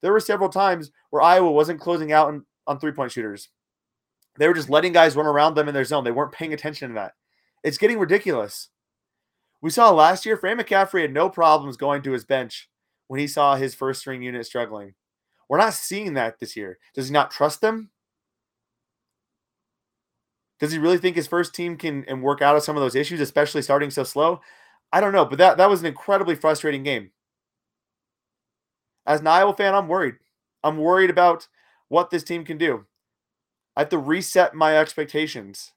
There 0.00 0.12
were 0.12 0.20
several 0.20 0.48
times 0.48 0.90
where 1.10 1.22
Iowa 1.22 1.50
wasn't 1.50 1.80
closing 1.80 2.12
out 2.12 2.28
on, 2.28 2.44
on 2.66 2.78
three 2.78 2.92
point 2.92 3.12
shooters. 3.12 3.48
They 4.36 4.48
were 4.48 4.54
just 4.54 4.70
letting 4.70 4.92
guys 4.92 5.16
run 5.16 5.26
around 5.26 5.54
them 5.54 5.68
in 5.68 5.74
their 5.74 5.84
zone. 5.84 6.04
They 6.04 6.10
weren't 6.10 6.32
paying 6.32 6.52
attention 6.52 6.88
to 6.88 6.94
that. 6.94 7.12
It's 7.62 7.78
getting 7.78 7.98
ridiculous. 7.98 8.68
We 9.64 9.70
saw 9.70 9.90
last 9.92 10.26
year, 10.26 10.36
Fran 10.36 10.58
McCaffery 10.58 11.00
had 11.00 11.14
no 11.14 11.30
problems 11.30 11.78
going 11.78 12.02
to 12.02 12.12
his 12.12 12.26
bench 12.26 12.68
when 13.08 13.18
he 13.18 13.26
saw 13.26 13.56
his 13.56 13.74
first 13.74 14.00
string 14.00 14.22
unit 14.22 14.44
struggling. 14.44 14.92
We're 15.48 15.56
not 15.56 15.72
seeing 15.72 16.12
that 16.12 16.38
this 16.38 16.54
year. 16.54 16.78
Does 16.94 17.08
he 17.08 17.14
not 17.14 17.30
trust 17.30 17.62
them? 17.62 17.88
Does 20.60 20.72
he 20.72 20.78
really 20.78 20.98
think 20.98 21.16
his 21.16 21.26
first 21.26 21.54
team 21.54 21.78
can 21.78 22.04
and 22.08 22.22
work 22.22 22.42
out 22.42 22.56
of 22.56 22.62
some 22.62 22.76
of 22.76 22.82
those 22.82 22.94
issues, 22.94 23.20
especially 23.20 23.62
starting 23.62 23.88
so 23.88 24.04
slow? 24.04 24.42
I 24.92 25.00
don't 25.00 25.14
know, 25.14 25.24
but 25.24 25.38
that, 25.38 25.56
that 25.56 25.70
was 25.70 25.80
an 25.80 25.86
incredibly 25.86 26.34
frustrating 26.34 26.82
game. 26.82 27.12
As 29.06 29.20
an 29.20 29.26
Iowa 29.28 29.54
fan, 29.54 29.74
I'm 29.74 29.88
worried. 29.88 30.16
I'm 30.62 30.76
worried 30.76 31.08
about 31.08 31.48
what 31.88 32.10
this 32.10 32.22
team 32.22 32.44
can 32.44 32.58
do. 32.58 32.84
I 33.74 33.80
have 33.80 33.88
to 33.88 33.98
reset 33.98 34.54
my 34.54 34.76
expectations. 34.76 35.72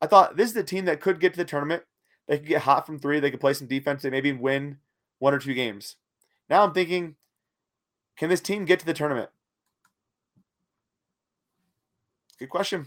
I 0.00 0.06
thought 0.06 0.36
this 0.36 0.50
is 0.50 0.54
the 0.54 0.62
team 0.62 0.84
that 0.84 1.00
could 1.00 1.18
get 1.18 1.32
to 1.32 1.38
the 1.38 1.44
tournament. 1.44 1.82
They 2.28 2.38
could 2.38 2.46
get 2.46 2.62
hot 2.62 2.86
from 2.86 2.98
three. 2.98 3.20
They 3.20 3.30
could 3.30 3.40
play 3.40 3.54
some 3.54 3.66
defense. 3.66 4.02
They 4.02 4.10
maybe 4.10 4.32
win 4.32 4.78
one 5.18 5.34
or 5.34 5.38
two 5.38 5.54
games. 5.54 5.96
Now 6.48 6.62
I'm 6.62 6.72
thinking, 6.72 7.16
can 8.16 8.28
this 8.28 8.40
team 8.40 8.64
get 8.64 8.78
to 8.80 8.86
the 8.86 8.94
tournament? 8.94 9.30
Good 12.38 12.50
question 12.50 12.86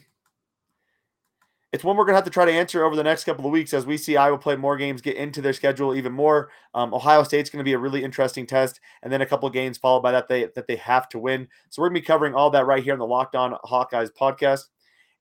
it's 1.71 1.85
one 1.85 1.95
we're 1.95 2.03
going 2.03 2.13
to 2.13 2.17
have 2.17 2.25
to 2.25 2.31
try 2.31 2.43
to 2.43 2.51
answer 2.51 2.83
over 2.83 2.97
the 2.97 3.03
next 3.03 3.23
couple 3.23 3.45
of 3.45 3.51
weeks 3.51 3.73
as 3.73 3.85
we 3.85 3.95
see 3.95 4.17
Iowa 4.17 4.37
play 4.37 4.57
more 4.57 4.75
games, 4.75 5.01
get 5.01 5.15
into 5.15 5.41
their 5.41 5.53
schedule 5.53 5.95
even 5.95 6.11
more. 6.11 6.49
Um, 6.73 6.93
Ohio 6.93 7.23
State's 7.23 7.49
going 7.49 7.63
to 7.63 7.67
be 7.69 7.73
a 7.73 7.79
really 7.79 8.03
interesting 8.03 8.45
test, 8.45 8.81
and 9.03 9.11
then 9.11 9.21
a 9.21 9.25
couple 9.25 9.47
of 9.47 9.53
games 9.53 9.77
followed 9.77 10.01
by 10.01 10.11
that 10.11 10.27
they 10.27 10.47
that 10.55 10.67
they 10.67 10.75
have 10.77 11.07
to 11.09 11.19
win. 11.19 11.47
So 11.69 11.81
we're 11.81 11.87
going 11.87 11.95
to 11.95 12.01
be 12.01 12.07
covering 12.07 12.35
all 12.35 12.49
that 12.49 12.65
right 12.65 12.83
here 12.83 12.93
on 12.93 12.99
the 12.99 13.05
Locked 13.05 13.35
On 13.35 13.53
Hawkeyes 13.63 14.11
podcast. 14.11 14.65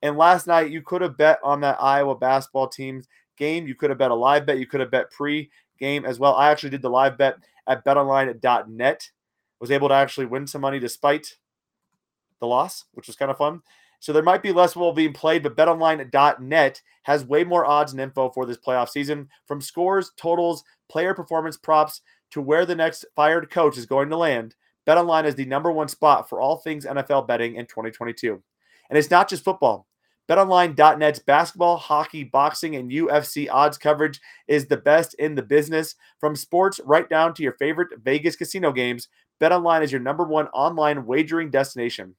And 0.02 0.16
last 0.16 0.46
night 0.46 0.70
you 0.70 0.82
could 0.82 1.02
have 1.02 1.16
bet 1.16 1.38
on 1.44 1.60
that 1.60 1.80
Iowa 1.80 2.16
basketball 2.16 2.68
team 2.68 3.02
game. 3.40 3.66
You 3.66 3.74
could 3.74 3.90
have 3.90 3.98
bet 3.98 4.12
a 4.12 4.14
live 4.14 4.46
bet. 4.46 4.58
You 4.58 4.66
could 4.66 4.78
have 4.78 4.92
bet 4.92 5.10
pre 5.10 5.50
game 5.80 6.04
as 6.04 6.20
well. 6.20 6.36
I 6.36 6.50
actually 6.50 6.70
did 6.70 6.82
the 6.82 6.90
live 6.90 7.18
bet 7.18 7.38
at 7.66 7.84
betonline.net. 7.84 9.10
Was 9.60 9.70
able 9.72 9.88
to 9.88 9.94
actually 9.94 10.26
win 10.26 10.46
some 10.46 10.60
money 10.60 10.78
despite 10.78 11.36
the 12.38 12.46
loss, 12.46 12.84
which 12.92 13.08
was 13.08 13.16
kind 13.16 13.30
of 13.30 13.36
fun. 13.36 13.60
So 13.98 14.12
there 14.12 14.22
might 14.22 14.42
be 14.42 14.52
less 14.52 14.74
will 14.74 14.92
being 14.92 15.12
played, 15.12 15.42
but 15.42 15.56
betonline.net 15.56 16.80
has 17.02 17.24
way 17.24 17.44
more 17.44 17.66
odds 17.66 17.92
and 17.92 18.00
info 18.00 18.30
for 18.30 18.46
this 18.46 18.56
playoff 18.56 18.88
season 18.88 19.28
from 19.46 19.60
scores, 19.60 20.12
totals, 20.16 20.64
player 20.88 21.12
performance 21.12 21.58
props 21.58 22.00
to 22.30 22.40
where 22.40 22.64
the 22.64 22.74
next 22.74 23.04
fired 23.14 23.50
coach 23.50 23.76
is 23.76 23.84
going 23.84 24.08
to 24.08 24.16
land. 24.16 24.54
BetOnline 24.86 25.24
is 25.24 25.34
the 25.34 25.44
number 25.44 25.70
one 25.70 25.88
spot 25.88 26.28
for 26.28 26.40
all 26.40 26.56
things 26.56 26.86
NFL 26.86 27.28
betting 27.28 27.56
in 27.56 27.66
2022. 27.66 28.42
And 28.88 28.98
it's 28.98 29.10
not 29.10 29.28
just 29.28 29.44
football. 29.44 29.86
BetOnline.net's 30.30 31.18
basketball, 31.18 31.76
hockey, 31.76 32.22
boxing, 32.22 32.76
and 32.76 32.88
UFC 32.88 33.48
odds 33.50 33.76
coverage 33.76 34.20
is 34.46 34.66
the 34.66 34.76
best 34.76 35.14
in 35.14 35.34
the 35.34 35.42
business. 35.42 35.96
From 36.20 36.36
sports 36.36 36.80
right 36.84 37.08
down 37.10 37.34
to 37.34 37.42
your 37.42 37.54
favorite 37.54 37.88
Vegas 38.04 38.36
casino 38.36 38.70
games, 38.70 39.08
BetOnline 39.40 39.82
is 39.82 39.90
your 39.90 40.00
number 40.00 40.22
one 40.22 40.46
online 40.48 41.04
wagering 41.04 41.50
destination. 41.50 42.14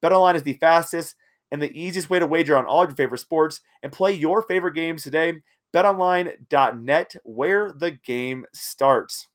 BetOnline 0.00 0.36
is 0.36 0.44
the 0.44 0.52
fastest 0.54 1.16
and 1.50 1.60
the 1.60 1.76
easiest 1.76 2.08
way 2.08 2.20
to 2.20 2.26
wager 2.26 2.56
on 2.56 2.66
all 2.66 2.84
your 2.84 2.94
favorite 2.94 3.18
sports 3.18 3.60
and 3.82 3.90
play 3.90 4.12
your 4.12 4.42
favorite 4.42 4.74
games 4.74 5.02
today. 5.02 5.34
BetOnline.net, 5.74 7.16
where 7.24 7.72
the 7.72 7.90
game 7.90 8.46
starts. 8.54 9.26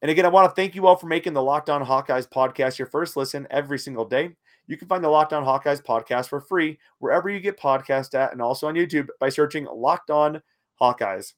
And 0.00 0.10
again, 0.10 0.24
I 0.24 0.28
want 0.28 0.50
to 0.50 0.54
thank 0.54 0.74
you 0.74 0.86
all 0.86 0.96
for 0.96 1.06
making 1.06 1.34
the 1.34 1.42
Locked 1.42 1.68
On 1.68 1.84
Hawkeyes 1.84 2.28
podcast 2.28 2.78
your 2.78 2.88
first 2.88 3.18
listen 3.18 3.46
every 3.50 3.78
single 3.78 4.06
day. 4.06 4.32
You 4.72 4.78
can 4.78 4.88
find 4.88 5.04
the 5.04 5.08
Locked 5.10 5.34
On 5.34 5.44
Hawkeyes 5.44 5.82
podcast 5.82 6.30
for 6.30 6.40
free 6.40 6.78
wherever 6.98 7.28
you 7.28 7.40
get 7.40 7.60
podcasts 7.60 8.14
at 8.14 8.32
and 8.32 8.40
also 8.40 8.68
on 8.68 8.74
YouTube 8.74 9.08
by 9.20 9.28
searching 9.28 9.66
Locked 9.70 10.08
On 10.08 10.40
Hawkeyes. 10.80 11.34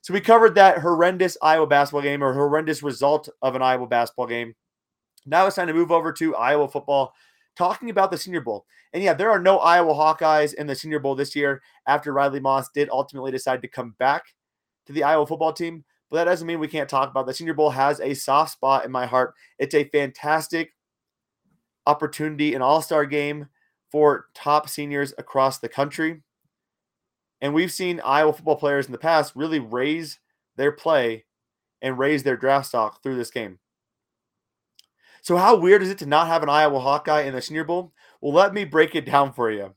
So 0.00 0.12
we 0.12 0.20
covered 0.20 0.56
that 0.56 0.78
horrendous 0.78 1.36
Iowa 1.40 1.68
basketball 1.68 2.02
game 2.02 2.24
or 2.24 2.32
horrendous 2.32 2.82
result 2.82 3.28
of 3.40 3.54
an 3.54 3.62
Iowa 3.62 3.86
basketball 3.86 4.26
game. 4.26 4.56
Now 5.24 5.46
it's 5.46 5.54
time 5.54 5.68
to 5.68 5.72
move 5.72 5.92
over 5.92 6.12
to 6.14 6.34
Iowa 6.34 6.66
football, 6.66 7.14
talking 7.54 7.88
about 7.88 8.10
the 8.10 8.18
Senior 8.18 8.40
Bowl. 8.40 8.66
And 8.92 9.00
yeah, 9.00 9.14
there 9.14 9.30
are 9.30 9.38
no 9.38 9.60
Iowa 9.60 9.94
Hawkeyes 9.94 10.52
in 10.54 10.66
the 10.66 10.74
Senior 10.74 10.98
Bowl 10.98 11.14
this 11.14 11.36
year 11.36 11.62
after 11.86 12.12
Riley 12.12 12.40
Moss 12.40 12.68
did 12.74 12.90
ultimately 12.90 13.30
decide 13.30 13.62
to 13.62 13.68
come 13.68 13.94
back 14.00 14.24
to 14.86 14.92
the 14.92 15.04
Iowa 15.04 15.24
football 15.24 15.52
team. 15.52 15.84
But 16.10 16.16
that 16.16 16.24
doesn't 16.24 16.48
mean 16.48 16.58
we 16.58 16.66
can't 16.66 16.90
talk 16.90 17.08
about 17.08 17.26
the 17.26 17.32
Senior 17.32 17.54
Bowl 17.54 17.70
has 17.70 18.00
a 18.00 18.14
soft 18.14 18.50
spot 18.50 18.84
in 18.84 18.90
my 18.90 19.06
heart. 19.06 19.34
It's 19.60 19.76
a 19.76 19.84
fantastic 19.84 20.72
opportunity, 21.86 22.54
an 22.54 22.62
all-star 22.62 23.06
game 23.06 23.48
for 23.90 24.26
top 24.34 24.68
seniors 24.68 25.12
across 25.18 25.58
the 25.58 25.68
country. 25.68 26.22
And 27.40 27.52
we've 27.52 27.72
seen 27.72 28.00
Iowa 28.04 28.32
football 28.32 28.56
players 28.56 28.86
in 28.86 28.92
the 28.92 28.98
past 28.98 29.34
really 29.34 29.58
raise 29.58 30.18
their 30.56 30.72
play 30.72 31.24
and 31.80 31.98
raise 31.98 32.22
their 32.22 32.36
draft 32.36 32.66
stock 32.66 33.02
through 33.02 33.16
this 33.16 33.30
game. 33.30 33.58
So, 35.22 35.36
how 35.36 35.56
weird 35.56 35.82
is 35.82 35.90
it 35.90 35.98
to 35.98 36.06
not 36.06 36.26
have 36.26 36.42
an 36.42 36.48
Iowa 36.48 36.80
Hawkeye 36.80 37.22
in 37.22 37.34
the 37.34 37.42
Senior 37.42 37.64
Bowl? 37.64 37.92
Well, 38.20 38.32
let 38.32 38.54
me 38.54 38.64
break 38.64 38.94
it 38.94 39.06
down 39.06 39.32
for 39.32 39.50
you. 39.50 39.74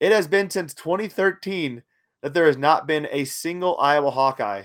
It 0.00 0.12
has 0.12 0.26
been 0.26 0.50
since 0.50 0.74
2013 0.74 1.82
that 2.22 2.34
there 2.34 2.46
has 2.46 2.56
not 2.56 2.86
been 2.86 3.06
a 3.10 3.24
single 3.24 3.78
Iowa 3.78 4.10
Hawkeye 4.10 4.64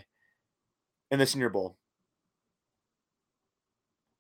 in 1.11 1.19
the 1.19 1.25
Senior 1.25 1.49
Bowl. 1.49 1.77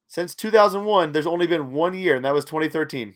Since 0.07 0.35
2001, 0.35 1.11
there's 1.11 1.27
only 1.27 1.47
been 1.47 1.71
one 1.71 1.93
year, 1.93 2.15
and 2.15 2.25
that 2.25 2.33
was 2.33 2.45
2013. 2.45 3.15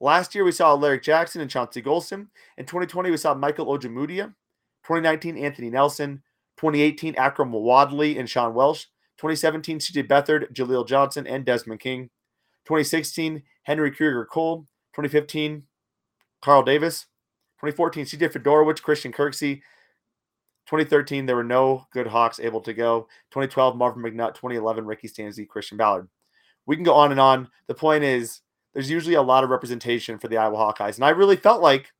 Last 0.00 0.34
year, 0.34 0.44
we 0.44 0.52
saw 0.52 0.72
Larry 0.72 0.98
Jackson 0.98 1.42
and 1.42 1.50
Chauncey 1.50 1.82
Golston. 1.82 2.28
In 2.56 2.64
2020, 2.64 3.10
we 3.10 3.16
saw 3.18 3.34
Michael 3.34 3.66
Ojemudia. 3.66 4.34
2019, 4.84 5.36
Anthony 5.36 5.68
Nelson. 5.68 6.22
2018, 6.56 7.14
Akrum 7.14 7.50
Wadley 7.50 8.18
and 8.18 8.28
Sean 8.28 8.54
Welsh. 8.54 8.86
2017, 9.18 9.78
CJ 9.78 10.08
Beathard, 10.08 10.52
Jaleel 10.54 10.88
Johnson, 10.88 11.26
and 11.26 11.44
Desmond 11.44 11.80
King. 11.80 12.08
2016, 12.64 13.42
Henry 13.64 13.90
Krieger 13.90 14.24
Coble. 14.24 14.66
2015, 14.94 15.64
Carl 16.40 16.62
Davis. 16.62 17.06
2014, 17.60 18.06
CJ 18.06 18.32
Fiedorowicz, 18.32 18.80
Christian 18.80 19.12
Kirksey, 19.12 19.60
2013, 20.70 21.26
there 21.26 21.34
were 21.34 21.42
no 21.42 21.84
good 21.92 22.06
Hawks 22.06 22.38
able 22.38 22.60
to 22.60 22.72
go. 22.72 23.08
2012, 23.32 23.76
Marvin 23.76 24.04
McNutt. 24.04 24.34
2011, 24.34 24.86
Ricky 24.86 25.08
Stanzi, 25.08 25.46
Christian 25.46 25.76
Ballard. 25.76 26.08
We 26.64 26.76
can 26.76 26.84
go 26.84 26.94
on 26.94 27.10
and 27.10 27.20
on. 27.20 27.48
The 27.66 27.74
point 27.74 28.04
is, 28.04 28.42
there's 28.72 28.88
usually 28.88 29.16
a 29.16 29.22
lot 29.22 29.42
of 29.42 29.50
representation 29.50 30.20
for 30.20 30.28
the 30.28 30.36
Iowa 30.36 30.56
Hawkeyes. 30.56 30.94
And 30.94 31.04
I 31.04 31.10
really 31.10 31.34
felt 31.34 31.60
like 31.60 31.90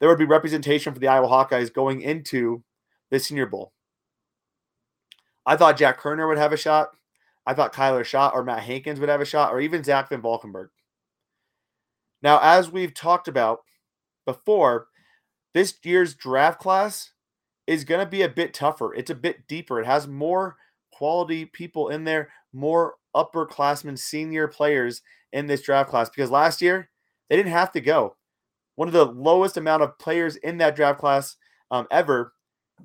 there 0.00 0.08
would 0.08 0.18
be 0.18 0.24
representation 0.24 0.92
for 0.92 0.98
the 0.98 1.06
Iowa 1.06 1.28
Hawkeyes 1.28 1.72
going 1.72 2.00
into 2.00 2.64
the 3.08 3.20
Senior 3.20 3.46
Bowl. 3.46 3.72
I 5.46 5.56
thought 5.56 5.76
Jack 5.76 6.00
Koerner 6.00 6.26
would 6.26 6.38
have 6.38 6.52
a 6.52 6.56
shot. 6.56 6.90
I 7.46 7.54
thought 7.54 7.72
Kyler 7.72 8.04
Schott 8.04 8.32
or 8.34 8.42
Matt 8.42 8.64
Hankins 8.64 8.98
would 8.98 9.08
have 9.08 9.20
a 9.20 9.24
shot, 9.24 9.52
or 9.52 9.60
even 9.60 9.84
Zach 9.84 10.08
Van 10.08 10.20
Valkenburg. 10.20 10.70
Now, 12.20 12.40
as 12.42 12.68
we've 12.68 12.92
talked 12.92 13.28
about 13.28 13.60
before, 14.26 14.88
this 15.54 15.74
year's 15.84 16.14
draft 16.14 16.60
class 16.60 17.12
is 17.70 17.84
going 17.84 18.04
to 18.04 18.10
be 18.10 18.22
a 18.22 18.28
bit 18.28 18.52
tougher. 18.52 18.92
It's 18.94 19.12
a 19.12 19.14
bit 19.14 19.46
deeper. 19.46 19.78
It 19.78 19.86
has 19.86 20.08
more 20.08 20.56
quality 20.92 21.44
people 21.44 21.88
in 21.88 22.02
there, 22.02 22.28
more 22.52 22.96
upperclassmen, 23.14 23.96
senior 23.96 24.48
players 24.48 25.02
in 25.32 25.46
this 25.46 25.62
draft 25.62 25.88
class 25.88 26.10
because 26.10 26.32
last 26.32 26.60
year 26.60 26.90
they 27.28 27.36
didn't 27.36 27.52
have 27.52 27.70
to 27.70 27.80
go. 27.80 28.16
One 28.74 28.88
of 28.88 28.92
the 28.92 29.06
lowest 29.06 29.56
amount 29.56 29.84
of 29.84 30.00
players 30.00 30.34
in 30.34 30.58
that 30.58 30.74
draft 30.74 30.98
class 30.98 31.36
um, 31.70 31.86
ever 31.92 32.32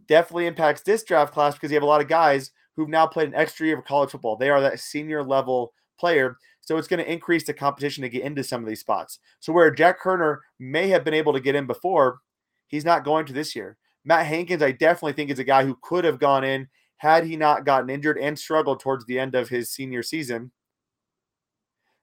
definitely 0.07 0.45
impacts 0.45 0.83
this 0.83 1.03
draft 1.03 1.33
class 1.33 1.55
because 1.55 1.71
you 1.71 1.75
have 1.75 1.83
a 1.83 1.87
lot 1.87 2.01
of 2.01 2.07
guys 2.07 2.51
who've 2.75 2.87
now 2.87 3.07
played 3.07 3.29
an 3.29 3.33
extra 3.33 3.65
year 3.65 3.79
of 3.79 3.85
college 3.85 4.11
football. 4.11 4.35
They 4.35 4.51
are 4.51 4.61
that 4.61 4.79
senior 4.79 5.23
level 5.23 5.73
player. 5.99 6.37
So 6.61 6.77
it's 6.77 6.87
going 6.87 7.03
to 7.03 7.11
increase 7.11 7.45
the 7.45 7.55
competition 7.55 8.03
to 8.03 8.09
get 8.09 8.21
into 8.21 8.43
some 8.43 8.61
of 8.61 8.69
these 8.69 8.81
spots. 8.81 9.17
So 9.39 9.51
where 9.51 9.71
Jack 9.71 9.99
Koerner 9.99 10.41
may 10.59 10.89
have 10.89 11.03
been 11.03 11.15
able 11.15 11.33
to 11.33 11.39
get 11.39 11.55
in 11.55 11.65
before, 11.65 12.19
he's 12.67 12.85
not 12.85 13.03
going 13.03 13.25
to 13.25 13.33
this 13.33 13.55
year. 13.55 13.77
Matt 14.05 14.27
Hankins, 14.27 14.61
I 14.61 14.71
definitely 14.71 15.13
think 15.13 15.31
is 15.31 15.39
a 15.39 15.43
guy 15.43 15.65
who 15.65 15.77
could 15.81 16.05
have 16.05 16.19
gone 16.19 16.43
in 16.43 16.69
had 16.97 17.25
he 17.25 17.35
not 17.35 17.65
gotten 17.65 17.89
injured 17.89 18.17
and 18.17 18.37
struggled 18.37 18.79
towards 18.79 19.05
the 19.05 19.19
end 19.19 19.35
of 19.35 19.49
his 19.49 19.69
senior 19.69 20.03
season. 20.03 20.51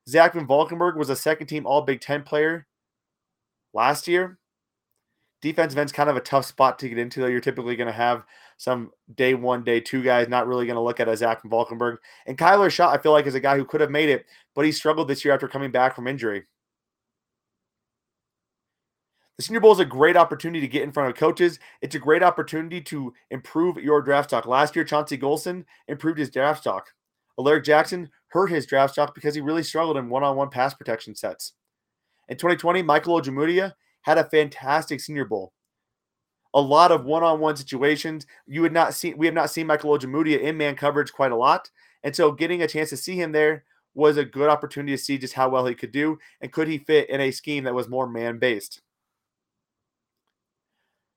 Zach 0.09 0.35
Van 0.35 0.47
Valkenburg 0.47 0.97
was 0.97 1.11
a 1.11 1.17
second 1.17 1.47
team 1.47 1.65
All 1.65 1.83
Big 1.83 2.01
Ten 2.01 2.23
player 2.23 2.67
last 3.73 4.09
year. 4.09 4.39
Defensive 5.41 5.79
end's 5.79 5.93
kind 5.93 6.11
of 6.11 6.17
a 6.17 6.21
tough 6.21 6.45
spot 6.45 6.79
to 6.79 6.89
get 6.89 6.99
into, 6.99 7.21
though. 7.21 7.27
You're 7.27 7.41
typically 7.41 7.75
going 7.75 7.89
to 7.89 7.93
have 7.93 8.25
some 8.59 8.93
day 9.17 9.35
one, 9.35 9.65
day 9.65 9.81
two 9.81 10.03
guys 10.03 10.29
not 10.29 10.47
really 10.47 10.67
going 10.67 10.77
to 10.77 10.83
look 10.83 11.01
at 11.01 11.09
a 11.09 11.17
Zach 11.17 11.43
Van 11.43 11.51
Valkenburg. 11.51 11.99
And 12.27 12.39
Kyler 12.39 12.71
Schott, 12.71 12.97
I 12.97 13.03
feel 13.03 13.13
like, 13.13 13.27
is 13.27 13.35
a 13.35 13.41
guy 13.41 13.57
who 13.57 13.65
could 13.65 13.81
have 13.81 13.91
made 13.91 14.09
it, 14.09 14.27
but 14.55 14.65
he 14.65 14.71
struggled 14.71 15.09
this 15.09 15.25
year 15.25 15.35
after 15.35 15.49
coming 15.49 15.73
back 15.73 15.97
from 15.97 16.07
injury. 16.07 16.45
The 19.39 19.45
Senior 19.45 19.61
Bowl 19.61 19.73
is 19.73 19.79
a 19.79 19.85
great 19.85 20.17
opportunity 20.17 20.61
to 20.61 20.69
get 20.69 20.83
in 20.83 20.93
front 20.93 21.09
of 21.09 21.17
coaches. 21.17 21.59
It's 21.81 21.95
a 21.95 21.99
great 21.99 22.23
opportunity 22.23 22.81
to 22.83 23.15
improve 23.31 23.79
your 23.79 24.03
draft 24.03 24.31
stock. 24.31 24.47
Last 24.47 24.77
year, 24.77 24.85
Chauncey 24.85 25.17
Golston 25.17 25.65
improved 25.89 26.19
his 26.19 26.31
draft 26.31 26.61
stock. 26.61 26.89
Alaric 27.39 27.65
Jackson 27.65 28.11
hurt 28.29 28.49
his 28.49 28.67
draft 28.67 28.93
stock 28.93 29.15
because 29.15 29.35
he 29.35 29.41
really 29.41 29.63
struggled 29.63 29.97
in 29.97 30.11
one-on-one 30.11 30.51
pass 30.51 30.75
protection 30.75 31.15
sets. 31.15 31.55
In 32.29 32.37
2020, 32.37 32.83
Michael 32.83 33.21
Ojemudia 33.21 33.73
had 34.03 34.19
a 34.19 34.25
fantastic 34.25 35.01
Senior 35.01 35.25
Bowl. 35.25 35.53
A 36.55 36.61
lot 36.61 36.93
of 36.93 37.07
one-on-one 37.07 37.57
situations. 37.57 38.27
You 38.47 38.61
would 38.61 38.73
not 38.73 38.93
see. 38.93 39.15
We 39.15 39.27
have 39.27 39.35
not 39.35 39.51
seen 39.51 39.67
Michael 39.67 39.99
Ojemudia 39.99 40.41
in 40.41 40.59
man 40.59 40.77
coverage 40.77 41.13
quite 41.13 41.33
a 41.33 41.37
lot, 41.37 41.71
and 42.05 42.15
so 42.15 42.33
getting 42.33 42.63
a 42.63 42.69
chance 42.69 42.91
to 42.91 42.99
see 42.99 43.17
him 43.17 43.33
there 43.33 43.65
was 43.95 44.19
a 44.19 44.25
good 44.25 44.51
opportunity 44.51 44.95
to 44.95 45.03
see 45.03 45.17
just 45.17 45.35
how 45.35 45.49
well 45.49 45.67
he 45.67 45.75
could 45.75 45.93
do 45.93 46.19
and 46.41 46.53
could 46.53 46.69
he 46.69 46.79
fit 46.79 47.11
in 47.11 47.21
a 47.21 47.31
scheme 47.31 47.65
that 47.65 47.75
was 47.75 47.89
more 47.89 48.07
man-based. 48.07 48.81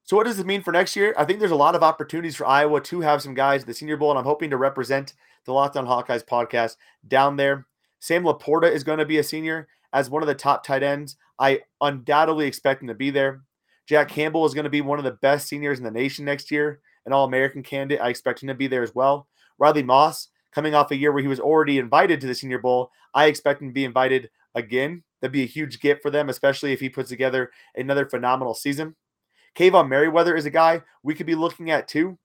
So, 0.06 0.16
what 0.16 0.28
does 0.28 0.40
it 0.40 0.46
mean 0.46 0.62
for 0.62 0.72
next 0.72 0.96
year? 0.96 1.16
I 1.18 1.26
think 1.26 1.40
there's 1.40 1.50
a 1.50 1.56
lot 1.56 1.74
of 1.74 1.82
opportunities 1.82 2.36
for 2.36 2.46
Iowa 2.46 2.80
to 2.80 3.02
have 3.02 3.24
some 3.24 3.34
guys 3.34 3.62
at 3.62 3.68
the 3.68 3.74
Senior 3.74 3.98
Bowl, 3.98 4.12
and 4.12 4.20
I'm 4.20 4.26
hoping 4.26 4.52
to 4.52 4.58
represent 4.58 5.14
the 5.46 5.52
Locked 5.52 5.76
On 5.76 5.88
Hawkeyes 5.88 6.24
podcast 6.24 6.76
down 7.08 7.38
there. 7.38 7.66
Sam 8.00 8.24
LaPorta 8.24 8.72
is 8.72 8.84
going 8.84 9.00
to 9.00 9.06
be 9.06 9.18
a 9.18 9.24
senior 9.24 9.68
as 9.92 10.08
one 10.08 10.22
of 10.22 10.28
the 10.28 10.36
top 10.36 10.64
tight 10.64 10.84
ends. 10.84 11.18
I 11.40 11.62
undoubtedly 11.82 12.46
expect 12.46 12.84
him 12.84 12.88
to 12.88 12.94
be 12.94 13.10
there. 13.10 13.42
Jack 13.88 14.10
Campbell 14.10 14.46
is 14.46 14.54
going 14.54 14.66
to 14.66 14.70
be 14.70 14.82
one 14.82 15.00
of 15.00 15.06
the 15.06 15.12
best 15.12 15.48
seniors 15.48 15.80
in 15.80 15.84
the 15.84 15.90
nation 15.90 16.24
next 16.24 16.52
year, 16.52 16.82
an 17.08 17.12
All 17.12 17.26
American 17.26 17.64
candidate. 17.64 18.00
I 18.00 18.10
expect 18.10 18.44
him 18.44 18.48
to 18.50 18.54
be 18.54 18.68
there 18.68 18.84
as 18.84 18.94
well. 18.94 19.28
Riley 19.58 19.82
Moss, 19.82 20.28
coming 20.52 20.76
off 20.76 20.92
a 20.92 20.96
year 20.96 21.12
where 21.12 21.24
he 21.24 21.28
was 21.28 21.40
already 21.40 21.80
invited 21.80 22.22
to 22.22 22.28
the 22.28 22.36
Senior 22.36 22.60
Bowl, 22.60 22.92
I 23.16 23.26
expect 23.26 23.60
him 23.60 23.70
to 23.70 23.74
be 23.74 23.86
invited 23.86 24.30
again. 24.54 25.02
That'd 25.20 25.32
be 25.32 25.42
a 25.42 25.48
huge 25.48 25.80
gift 25.80 26.04
for 26.04 26.12
them, 26.12 26.30
especially 26.30 26.74
if 26.74 26.80
he 26.80 26.90
puts 26.90 27.10
together 27.10 27.50
another 27.76 28.06
phenomenal 28.06 28.54
season. 28.54 28.96
Kaevon 29.56 29.88
Merriweather 29.88 30.36
is 30.36 30.46
a 30.46 30.52
guy 30.52 30.82
we 31.04 31.16
could 31.16 31.26
be 31.26 31.36
looking 31.36 31.72
at 31.72 31.88
too. 31.88 32.18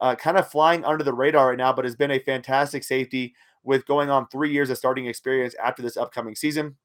Uh, 0.00 0.14
kind 0.14 0.36
of 0.36 0.50
flying 0.50 0.84
under 0.84 1.02
the 1.02 1.12
radar 1.12 1.48
right 1.48 1.58
now, 1.58 1.72
but 1.72 1.84
has 1.84 1.96
been 1.96 2.12
a 2.12 2.20
fantastic 2.20 2.84
safety 2.84 3.34
with 3.64 3.86
going 3.86 4.10
on 4.10 4.28
three 4.28 4.52
years 4.52 4.70
of 4.70 4.78
starting 4.78 5.06
experience 5.06 5.54
after 5.62 5.82
this 5.82 5.96
upcoming 5.96 6.36
season. 6.36 6.76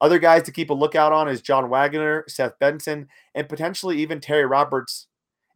Other 0.00 0.20
guys 0.20 0.44
to 0.44 0.52
keep 0.52 0.70
a 0.70 0.74
lookout 0.74 1.12
on 1.12 1.28
is 1.28 1.42
John 1.42 1.68
Waggoner, 1.68 2.24
Seth 2.28 2.58
Benson, 2.60 3.08
and 3.34 3.48
potentially 3.48 3.98
even 3.98 4.20
Terry 4.20 4.46
Roberts 4.46 5.08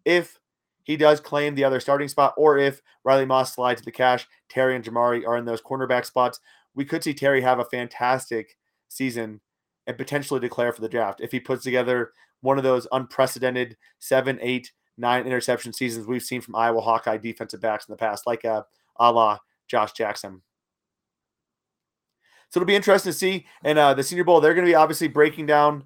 if 0.05 0.41
he 0.83 0.97
does 0.97 1.21
claim 1.21 1.55
the 1.55 1.63
other 1.63 1.79
starting 1.79 2.09
spot, 2.09 2.35
or 2.37 2.59
if 2.59 2.83
Riley 3.05 3.25
Moss 3.25 3.55
slides 3.55 3.81
to 3.81 3.85
the 3.85 3.93
cash, 3.93 4.27
Terry 4.49 4.75
and 4.75 4.85
Jermari 4.85 5.27
are 5.27 5.37
in 5.37 5.45
those 5.45 5.63
cornerback 5.63 6.05
spots. 6.05 6.41
We 6.75 6.85
could 6.85 7.05
see 7.05 7.15
Terry 7.15 7.41
have 7.43 7.61
a 7.61 7.65
fantastic 7.65 8.57
season 8.89 9.41
and 9.87 9.97
potentially 9.97 10.41
declare 10.41 10.73
for 10.73 10.81
the 10.81 10.89
draft 10.89 11.21
if 11.21 11.31
he 11.31 11.39
puts 11.39 11.63
together 11.63 12.13
one 12.43 12.59
of 12.59 12.65
those 12.65 12.87
unprecedented 12.93 13.77
seven, 13.99 14.39
eight, 14.43 14.73
nine 14.99 15.27
interception 15.27 15.73
seasons 15.73 16.07
we've 16.07 16.23
seen 16.23 16.41
from 16.41 16.55
Iowa 16.55 16.81
Hawkeye 16.81 17.17
defensive 17.17 17.61
backs 17.61 17.87
in 17.89 17.93
the 17.93 17.97
past, 17.97 18.27
like 18.27 18.45
uh, 18.45 18.63
a 18.97 19.11
la 19.11 19.39
Josh 19.67 19.93
Jackson. 19.93 20.43
So 22.51 22.61
it'll 22.61 22.67
be 22.67 22.77
interesting 22.77 23.13
to 23.13 23.19
see. 23.19 23.47
And 23.65 23.79
uh, 23.79 23.95
the 23.95 24.03
Senior 24.03 24.25
Bowl, 24.25 24.41
they're 24.41 24.53
going 24.53 24.67
to 24.67 24.71
be 24.71 24.75
obviously 24.75 25.09
breaking 25.09 25.47
down 25.47 25.85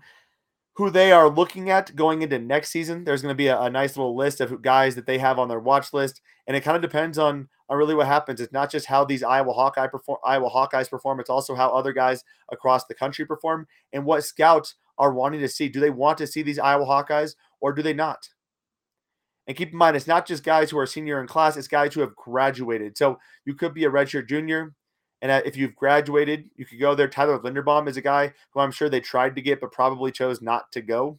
who 0.75 0.91
they 0.91 1.13
are 1.13 1.31
looking 1.31 1.71
at 1.71 1.95
going 1.95 2.23
into 2.23 2.39
next 2.39 2.71
season. 2.71 3.05
There's 3.05 3.23
going 3.23 3.33
to 3.33 3.37
be 3.37 3.47
a, 3.47 3.61
a, 3.61 3.71
nice 3.71 3.97
little 3.97 4.17
list 4.17 4.41
of 4.41 4.61
guys 4.61 4.95
that 4.97 5.07
they 5.07 5.17
have 5.19 5.39
on 5.39 5.49
their 5.49 5.61
watch 5.61 5.93
list, 5.93 6.21
and 6.47 6.57
it 6.57 6.63
kind 6.63 6.77
of 6.77 6.83
depends 6.83 7.19
on 7.19 7.49
on 7.69 7.79
really 7.79 7.95
what 7.95 8.07
happens. 8.07 8.41
It's 8.41 8.53
not 8.53 8.71
just 8.71 8.87
how 8.87 9.05
these 9.05 9.23
Iowa 9.23 9.53
Hawkeye 9.53 9.87
perform, 9.87 10.19
Iowa 10.25 10.51
Hawkeyes 10.51 10.91
perform. 10.91 11.19
It's 11.19 11.31
also 11.31 11.55
how 11.55 11.71
other 11.71 11.93
guys 11.93 12.23
across 12.53 12.85
the 12.85 12.95
country 12.95 13.25
perform, 13.25 13.67
and 13.93 14.05
what 14.05 14.25
scouts 14.25 14.75
are 14.99 15.13
wanting 15.13 15.41
to 15.41 15.49
see. 15.49 15.69
Do 15.69 15.81
they 15.81 15.91
want 15.91 16.19
to 16.19 16.27
see 16.27 16.43
these 16.43 16.59
Iowa 16.59 16.85
Hawkeyes, 16.85 17.35
or 17.61 17.73
do 17.73 17.83
they 17.83 17.95
not? 17.95 18.29
And 19.47 19.57
keep 19.57 19.73
in 19.73 19.79
mind, 19.79 19.97
it's 19.97 20.09
not 20.09 20.27
just 20.27 20.43
guys 20.43 20.71
who 20.71 20.79
are 20.79 20.87
senior 20.87 21.21
in 21.21 21.27
class; 21.27 21.57
it's 21.57 21.69
guys 21.69 21.95
who 21.95 22.01
have 22.01 22.17
graduated. 22.17 22.97
So 22.99 23.19
you 23.45 23.55
could 23.55 23.75
be 23.75 23.85
a 23.85 23.91
redshirt 23.91 24.29
junior, 24.29 24.75
and 25.23 25.31
uh, 25.31 25.43
if 25.45 25.57
you've 25.57 25.77
graduated, 25.77 26.51
you 26.57 26.67
could 26.67 26.81
go 26.81 26.95
there. 26.95 27.09
Tyler 27.09 27.39
Linderbaum 27.39 27.89
is 27.89 27.97
a 27.97 28.03
guy 28.03 28.33
who 28.51 28.61
I'm 28.61 28.73
sure 28.73 28.89
they 28.89 29.01
tried 29.01 29.35
to 29.37 29.43
get, 29.43 29.61
but 29.61 29.73
probably 29.73 30.13
chose 30.13 30.43
not 30.43 30.71
to 30.73 30.83
go. 30.83 31.19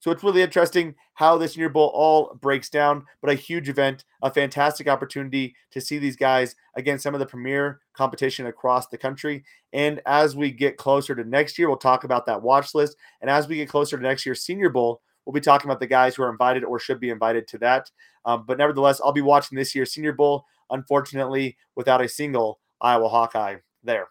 So 0.00 0.10
it's 0.10 0.24
really 0.24 0.40
interesting 0.40 0.94
how 1.14 1.36
this 1.36 1.52
Senior 1.52 1.68
Bowl 1.68 1.90
all 1.94 2.34
breaks 2.40 2.70
down, 2.70 3.04
but 3.20 3.30
a 3.30 3.34
huge 3.34 3.68
event, 3.68 4.04
a 4.22 4.32
fantastic 4.32 4.88
opportunity 4.88 5.54
to 5.72 5.80
see 5.80 5.98
these 5.98 6.16
guys 6.16 6.56
against 6.74 7.02
some 7.02 7.14
of 7.14 7.20
the 7.20 7.26
premier 7.26 7.80
competition 7.92 8.46
across 8.46 8.86
the 8.86 8.96
country. 8.96 9.44
And 9.74 10.00
as 10.06 10.34
we 10.34 10.52
get 10.52 10.78
closer 10.78 11.14
to 11.14 11.22
next 11.22 11.58
year, 11.58 11.68
we'll 11.68 11.76
talk 11.76 12.04
about 12.04 12.24
that 12.26 12.40
watch 12.40 12.74
list. 12.74 12.96
And 13.20 13.28
as 13.30 13.46
we 13.46 13.56
get 13.56 13.68
closer 13.68 13.98
to 13.98 14.02
next 14.02 14.24
year's 14.24 14.42
Senior 14.42 14.70
Bowl, 14.70 15.02
we'll 15.26 15.34
be 15.34 15.40
talking 15.40 15.70
about 15.70 15.80
the 15.80 15.86
guys 15.86 16.14
who 16.14 16.22
are 16.22 16.30
invited 16.30 16.64
or 16.64 16.78
should 16.78 16.98
be 16.98 17.10
invited 17.10 17.46
to 17.48 17.58
that. 17.58 17.90
Um, 18.24 18.44
but 18.46 18.56
nevertheless, 18.56 19.02
I'll 19.04 19.12
be 19.12 19.20
watching 19.20 19.58
this 19.58 19.74
year's 19.74 19.92
Senior 19.92 20.14
Bowl, 20.14 20.46
unfortunately, 20.70 21.58
without 21.76 22.00
a 22.00 22.08
single 22.08 22.58
Iowa 22.80 23.08
Hawkeye 23.10 23.56
there. 23.84 24.08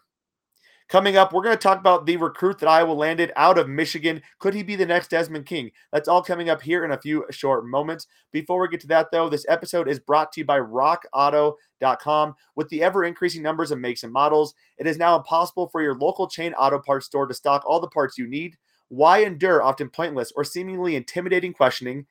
Coming 0.90 1.16
up, 1.16 1.32
we're 1.32 1.44
going 1.44 1.56
to 1.56 1.62
talk 1.62 1.78
about 1.78 2.04
the 2.04 2.16
recruit 2.16 2.58
that 2.58 2.68
Iowa 2.68 2.90
landed 2.90 3.30
out 3.36 3.58
of 3.58 3.68
Michigan. 3.68 4.20
Could 4.40 4.54
he 4.54 4.64
be 4.64 4.74
the 4.74 4.84
next 4.84 5.08
Desmond 5.08 5.46
King? 5.46 5.70
That's 5.92 6.08
all 6.08 6.20
coming 6.20 6.50
up 6.50 6.60
here 6.60 6.84
in 6.84 6.90
a 6.90 7.00
few 7.00 7.24
short 7.30 7.64
moments. 7.64 8.08
Before 8.32 8.60
we 8.60 8.66
get 8.66 8.80
to 8.80 8.88
that, 8.88 9.06
though, 9.12 9.28
this 9.28 9.46
episode 9.48 9.86
is 9.86 10.00
brought 10.00 10.32
to 10.32 10.40
you 10.40 10.44
by 10.44 10.58
rockauto.com. 10.58 12.34
With 12.56 12.68
the 12.70 12.82
ever 12.82 13.04
increasing 13.04 13.40
numbers 13.40 13.70
of 13.70 13.78
makes 13.78 14.02
and 14.02 14.12
models, 14.12 14.52
it 14.78 14.88
is 14.88 14.98
now 14.98 15.16
impossible 15.16 15.68
for 15.68 15.80
your 15.80 15.94
local 15.94 16.26
chain 16.26 16.54
auto 16.54 16.80
parts 16.80 17.06
store 17.06 17.28
to 17.28 17.34
stock 17.34 17.62
all 17.64 17.78
the 17.78 17.86
parts 17.86 18.18
you 18.18 18.26
need. 18.26 18.56
Why 18.88 19.18
endure 19.18 19.62
often 19.62 19.90
pointless 19.90 20.32
or 20.34 20.42
seemingly 20.42 20.96
intimidating 20.96 21.52
questioning? 21.52 22.06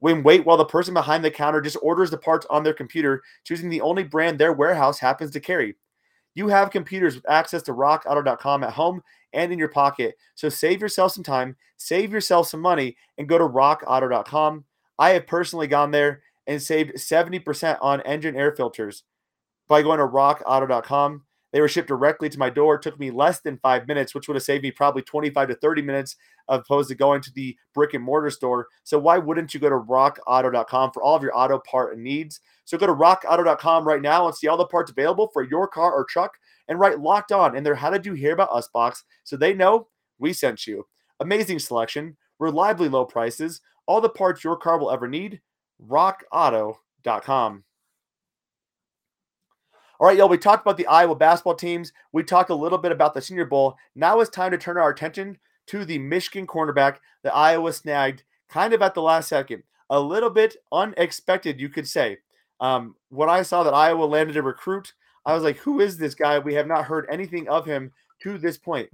when 0.00 0.22
wait 0.22 0.46
while 0.46 0.56
the 0.56 0.64
person 0.64 0.94
behind 0.94 1.24
the 1.24 1.30
counter 1.30 1.60
just 1.60 1.76
orders 1.82 2.08
the 2.08 2.16
parts 2.16 2.46
on 2.50 2.62
their 2.62 2.72
computer, 2.72 3.20
choosing 3.42 3.68
the 3.68 3.80
only 3.80 4.04
brand 4.04 4.38
their 4.38 4.52
warehouse 4.52 5.00
happens 5.00 5.32
to 5.32 5.40
carry. 5.40 5.74
You 6.38 6.46
have 6.46 6.70
computers 6.70 7.16
with 7.16 7.28
access 7.28 7.62
to 7.62 7.72
rockauto.com 7.72 8.62
at 8.62 8.72
home 8.72 9.02
and 9.32 9.52
in 9.52 9.58
your 9.58 9.70
pocket. 9.70 10.14
So 10.36 10.48
save 10.48 10.80
yourself 10.80 11.10
some 11.10 11.24
time, 11.24 11.56
save 11.78 12.12
yourself 12.12 12.46
some 12.46 12.60
money, 12.60 12.96
and 13.18 13.28
go 13.28 13.38
to 13.38 13.44
rockauto.com. 13.44 14.64
I 15.00 15.10
have 15.10 15.26
personally 15.26 15.66
gone 15.66 15.90
there 15.90 16.22
and 16.46 16.62
saved 16.62 16.94
70% 16.94 17.78
on 17.82 18.02
engine 18.02 18.36
air 18.36 18.52
filters 18.52 19.02
by 19.66 19.82
going 19.82 19.98
to 19.98 20.06
rockauto.com. 20.06 21.24
They 21.52 21.60
were 21.60 21.68
shipped 21.68 21.88
directly 21.88 22.28
to 22.28 22.38
my 22.38 22.50
door. 22.50 22.74
It 22.74 22.82
took 22.82 22.98
me 23.00 23.10
less 23.10 23.40
than 23.40 23.58
five 23.58 23.88
minutes, 23.88 24.14
which 24.14 24.28
would 24.28 24.34
have 24.34 24.42
saved 24.42 24.62
me 24.62 24.70
probably 24.70 25.02
25 25.02 25.48
to 25.48 25.54
30 25.54 25.82
minutes 25.82 26.16
opposed 26.48 26.88
to 26.90 26.94
going 26.94 27.20
to 27.22 27.32
the 27.32 27.56
brick 27.74 27.94
and 27.94 28.04
mortar 28.04 28.30
store. 28.30 28.68
So 28.84 28.98
why 28.98 29.18
wouldn't 29.18 29.54
you 29.54 29.60
go 29.60 29.68
to 29.68 29.76
rockauto.com 29.76 30.92
for 30.92 31.02
all 31.02 31.16
of 31.16 31.22
your 31.22 31.36
auto 31.36 31.58
part 31.60 31.98
needs? 31.98 32.40
So 32.64 32.76
go 32.76 32.86
to 32.86 32.94
rockauto.com 32.94 33.86
right 33.86 34.02
now 34.02 34.26
and 34.26 34.36
see 34.36 34.48
all 34.48 34.56
the 34.56 34.66
parts 34.66 34.90
available 34.90 35.30
for 35.32 35.42
your 35.42 35.66
car 35.66 35.92
or 35.92 36.04
truck 36.04 36.32
and 36.68 36.78
write 36.78 37.00
locked 37.00 37.32
on 37.32 37.56
in 37.56 37.64
their 37.64 37.74
How 37.74 37.90
Did 37.90 38.04
You 38.04 38.12
Hear 38.12 38.32
About 38.32 38.52
Us 38.52 38.68
box 38.68 39.04
so 39.24 39.36
they 39.36 39.54
know 39.54 39.88
we 40.18 40.32
sent 40.32 40.66
you. 40.66 40.86
Amazing 41.20 41.60
selection, 41.60 42.16
reliably 42.38 42.88
low 42.88 43.04
prices, 43.04 43.60
all 43.86 44.00
the 44.00 44.08
parts 44.08 44.44
your 44.44 44.56
car 44.56 44.78
will 44.78 44.90
ever 44.90 45.08
need. 45.08 45.40
RockAuto.com. 45.88 47.64
All 50.00 50.06
right, 50.06 50.16
y'all, 50.16 50.28
we 50.28 50.38
talked 50.38 50.64
about 50.64 50.76
the 50.76 50.86
Iowa 50.86 51.16
basketball 51.16 51.56
teams. 51.56 51.92
We 52.12 52.22
talked 52.22 52.50
a 52.50 52.54
little 52.54 52.78
bit 52.78 52.92
about 52.92 53.14
the 53.14 53.20
Senior 53.20 53.46
Bowl. 53.46 53.76
Now 53.96 54.20
it's 54.20 54.30
time 54.30 54.52
to 54.52 54.58
turn 54.58 54.76
our 54.76 54.90
attention 54.90 55.38
to 55.66 55.84
the 55.84 55.98
Michigan 55.98 56.46
cornerback 56.46 56.98
that 57.24 57.34
Iowa 57.34 57.72
snagged 57.72 58.22
kind 58.48 58.72
of 58.72 58.80
at 58.80 58.94
the 58.94 59.02
last 59.02 59.28
second. 59.28 59.64
A 59.90 59.98
little 59.98 60.30
bit 60.30 60.54
unexpected, 60.70 61.58
you 61.58 61.68
could 61.68 61.88
say. 61.88 62.18
Um, 62.60 62.94
when 63.08 63.28
I 63.28 63.42
saw 63.42 63.64
that 63.64 63.74
Iowa 63.74 64.04
landed 64.04 64.36
a 64.36 64.42
recruit, 64.42 64.92
I 65.26 65.34
was 65.34 65.42
like, 65.42 65.56
who 65.56 65.80
is 65.80 65.98
this 65.98 66.14
guy? 66.14 66.38
We 66.38 66.54
have 66.54 66.68
not 66.68 66.84
heard 66.84 67.08
anything 67.10 67.48
of 67.48 67.66
him 67.66 67.90
to 68.22 68.38
this 68.38 68.56
point. 68.56 68.90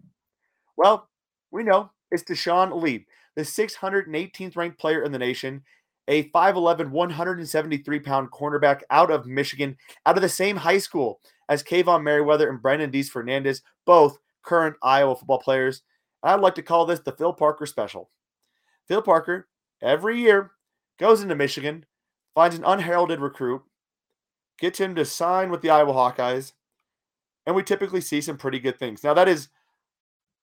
Well, 0.79 1.11
we 1.51 1.65
know 1.65 1.91
it's 2.11 2.23
Deshaun 2.23 2.81
Lee, 2.83 3.07
the 3.37 3.43
618th 3.43 4.57
ranked 4.57 4.79
player 4.79 5.03
in 5.03 5.13
the 5.13 5.19
nation, 5.19 5.65
a 6.09 6.25
5'11, 6.31 6.91
173 6.91 8.01
pound 8.01 8.31
cornerback 8.31 8.83
out 8.91 9.11
of 9.11 9.27
Michigan, 9.27 9.77
out 10.07 10.17
of 10.17 10.23
the 10.23 10.29
same 10.29 10.57
high 10.57 10.79
school 10.79 11.21
as 11.49 11.63
Kaevon 11.63 12.03
Merriweather 12.03 12.49
and 12.49 12.61
Brendan 12.61 12.91
Deasfernandes, 12.91 13.63
both 13.85 14.19
current 14.43 14.77
Iowa 14.83 15.17
football 15.17 15.39
players. 15.39 15.83
I'd 16.23 16.41
like 16.41 16.55
to 16.57 16.63
call 16.63 16.87
this 16.87 17.01
the 17.01 17.13
Phil 17.13 17.33
Parker 17.33 17.67
special. 17.67 18.11
Phil 18.89 19.03
Parker, 19.03 19.49
every 19.83 20.19
year, 20.21 20.53
goes 20.99 21.23
into 21.23 21.35
Michigan, 21.35 21.85
finds 22.35 22.57
an 22.57 22.65
unheralded 22.65 23.21
recruit, 23.21 23.63
gets 24.59 24.79
him 24.79 24.95
to 24.95 25.05
sign 25.05 25.51
with 25.51 25.63
the 25.63 25.71
Iowa 25.71 25.93
Hawkeyes, 25.93 26.53
and 27.47 27.55
we 27.55 27.63
typically 27.63 28.01
see 28.01 28.21
some 28.21 28.37
pretty 28.37 28.59
good 28.59 28.79
things. 28.79 29.03
Now, 29.03 29.15
that 29.15 29.29
is 29.29 29.49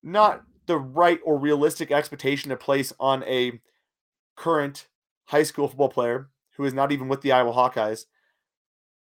not 0.04 0.43
the 0.67 0.78
right 0.78 1.19
or 1.24 1.38
realistic 1.38 1.91
expectation 1.91 2.50
to 2.50 2.58
place 2.58 2.93
on 3.00 3.24
a 3.24 3.60
current 4.36 4.88
high 5.32 5.44
school 5.44 5.67
football 5.67 5.89
player 5.89 6.30
who 6.58 6.65
is 6.65 6.74
not 6.74 6.91
even 6.91 7.08
with 7.08 7.22
the 7.22 7.32
Iowa 7.32 7.54
Hawkeyes. 7.54 8.06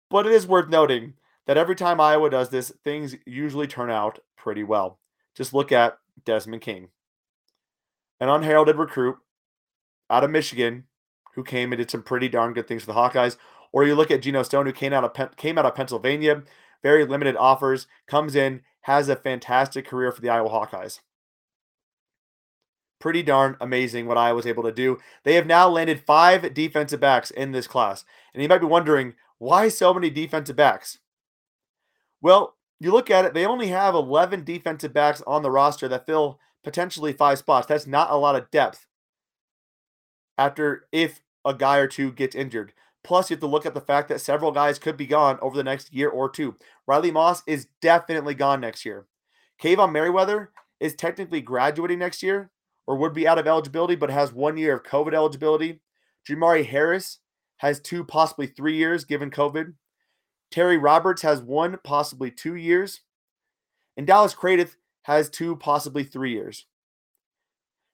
But 0.10 0.26
it 0.26 0.34
is 0.34 0.46
worth 0.46 0.70
noting 0.70 1.13
that 1.46 1.58
every 1.58 1.76
time 1.76 2.02
Iowa 2.02 2.30
does 2.30 2.50
this, 2.50 2.72
things 2.84 3.16
usually 3.26 3.66
turn 3.66 3.90
out 3.90 4.20
pretty 4.36 4.63
well. 4.63 5.00
Just 5.36 5.54
look 5.54 5.72
at 5.72 5.98
Desmond 6.26 6.62
King, 6.62 6.90
an 8.20 8.28
unheralded 8.28 8.76
recruit 8.76 9.18
out 10.10 10.24
of 10.24 10.30
Michigan 10.30 10.84
who 11.36 11.44
came 11.44 11.72
and 11.72 11.80
did 11.80 11.90
some 11.90 12.04
pretty 12.04 12.28
darn 12.28 12.54
good 12.54 12.68
things 12.68 12.84
for 12.84 12.92
the 12.92 13.00
Hawkeyes. 13.00 13.38
Or 13.72 13.86
you 13.86 13.96
look 13.96 14.12
at 14.12 14.22
Geno 14.22 14.44
Stone, 14.44 14.66
who 14.66 14.74
came 14.74 14.94
out 14.94 15.04
of 15.04 15.36
came 15.38 15.58
out 15.58 15.66
of 15.66 15.76
Pennsylvania, 15.76 16.44
very 16.84 17.06
limited 17.06 17.38
offers, 17.38 17.88
comes 18.06 18.36
in, 18.36 18.62
has 18.82 19.08
a 19.08 19.16
fantastic 19.16 19.88
career 19.88 20.12
for 20.12 20.22
the 20.22 20.30
Iowa 20.30 20.50
Hawkeyes. 20.50 21.00
Pretty 23.00 23.22
darn 23.22 23.58
amazing 23.62 24.08
what 24.08 24.18
I 24.18 24.34
was 24.34 24.48
able 24.48 24.64
to 24.64 24.72
do. 24.72 24.98
They 25.24 25.36
have 25.36 25.46
now 25.46 25.70
landed 25.70 26.04
five 26.06 26.54
defensive 26.54 27.00
backs 27.00 27.32
in 27.32 27.52
this 27.52 27.68
class. 27.68 28.04
And 28.34 28.42
you 28.42 28.50
might 28.50 28.60
be 28.60 28.66
wondering, 28.66 29.14
why 29.38 29.70
so 29.70 29.94
many 29.94 30.10
defensive 30.10 30.56
backs? 30.56 30.98
Well, 32.22 32.56
you 32.80 32.92
look 32.92 33.12
at 33.12 33.26
it, 33.26 33.34
they 33.34 33.46
only 33.46 33.68
have 33.68 33.94
11 33.94 34.44
defensive 34.44 34.94
backs 34.94 35.22
on 35.28 35.44
the 35.44 35.52
roster 35.52 35.88
that 35.88 36.06
fill 36.06 36.40
potentially 36.64 37.14
five 37.14 37.38
spots. 37.38 37.68
That's 37.68 37.88
not 37.88 38.12
a 38.12 38.18
lot 38.18 38.36
of 38.36 38.50
depth. 38.52 38.88
After 40.38 40.88
if 40.92 41.22
a 41.46 41.54
guy 41.54 41.78
or 41.78 41.88
two 41.88 42.12
gets 42.12 42.36
injured. 42.36 42.74
Plus, 43.04 43.30
you 43.30 43.36
have 43.36 43.42
to 43.42 43.48
look 43.48 43.66
at 43.66 43.74
the 43.74 43.82
fact 43.82 44.10
that 44.10 44.20
several 44.20 44.52
guys 44.52 44.78
could 44.78 44.98
be 44.98 45.08
gone 45.08 45.40
over 45.42 45.56
the 45.56 45.64
next 45.64 45.94
year 45.94 46.10
or 46.10 46.30
two. 46.30 46.56
Riley 46.86 47.10
Moss 47.10 47.42
is 47.48 47.68
definitely 47.82 48.34
gone 48.34 48.60
next 48.60 48.84
year. 48.86 49.08
Kaevon 49.62 49.94
Merriweather 49.94 50.52
is 50.80 50.94
technically 50.94 51.42
graduating 51.42 52.00
next 52.00 52.22
year 52.22 52.52
or 52.88 52.95
would 52.95 53.13
be 53.13 53.28
out 53.28 53.38
of 53.38 53.45
eligibility, 53.45 53.95
but 53.95 54.10
has 54.10 54.34
one 54.34 54.58
year 54.58 54.73
of 54.73 54.84
COVID 54.84 55.13
eligibility. 55.13 55.82
Jermari 56.28 56.65
Harris 56.65 57.19
has 57.58 57.80
two, 57.80 58.04
possibly 58.04 58.47
three 58.47 58.78
years 58.78 59.06
given 59.06 59.30
COVID. 59.30 59.73
Terry 60.50 60.78
Roberts 60.78 61.21
has 61.21 61.41
one, 61.41 61.78
possibly 61.84 62.32
two 62.32 62.56
years. 62.56 63.02
And 63.97 64.08
Dallas 64.08 64.34
Craddieth 64.34 64.76
has 65.04 65.30
two, 65.30 65.56
possibly 65.58 66.04
three 66.04 66.32
years. 66.32 66.65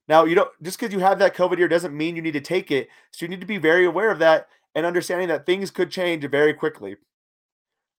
Now, 0.06 0.24
you 0.24 0.34
don't 0.34 0.50
just 0.62 0.78
because 0.78 0.92
you 0.92 1.00
have 1.00 1.18
that 1.18 1.34
COVID 1.34 1.58
year 1.58 1.68
doesn't 1.68 1.96
mean 1.96 2.14
you 2.14 2.22
need 2.22 2.32
to 2.32 2.40
take 2.40 2.70
it. 2.70 2.88
So 3.10 3.24
you 3.24 3.30
need 3.30 3.40
to 3.40 3.46
be 3.46 3.56
very 3.56 3.86
aware 3.86 4.10
of 4.10 4.18
that 4.18 4.48
and 4.74 4.84
understanding 4.84 5.28
that 5.28 5.46
things 5.46 5.70
could 5.70 5.90
change 5.90 6.28
very 6.28 6.52
quickly. 6.52 6.96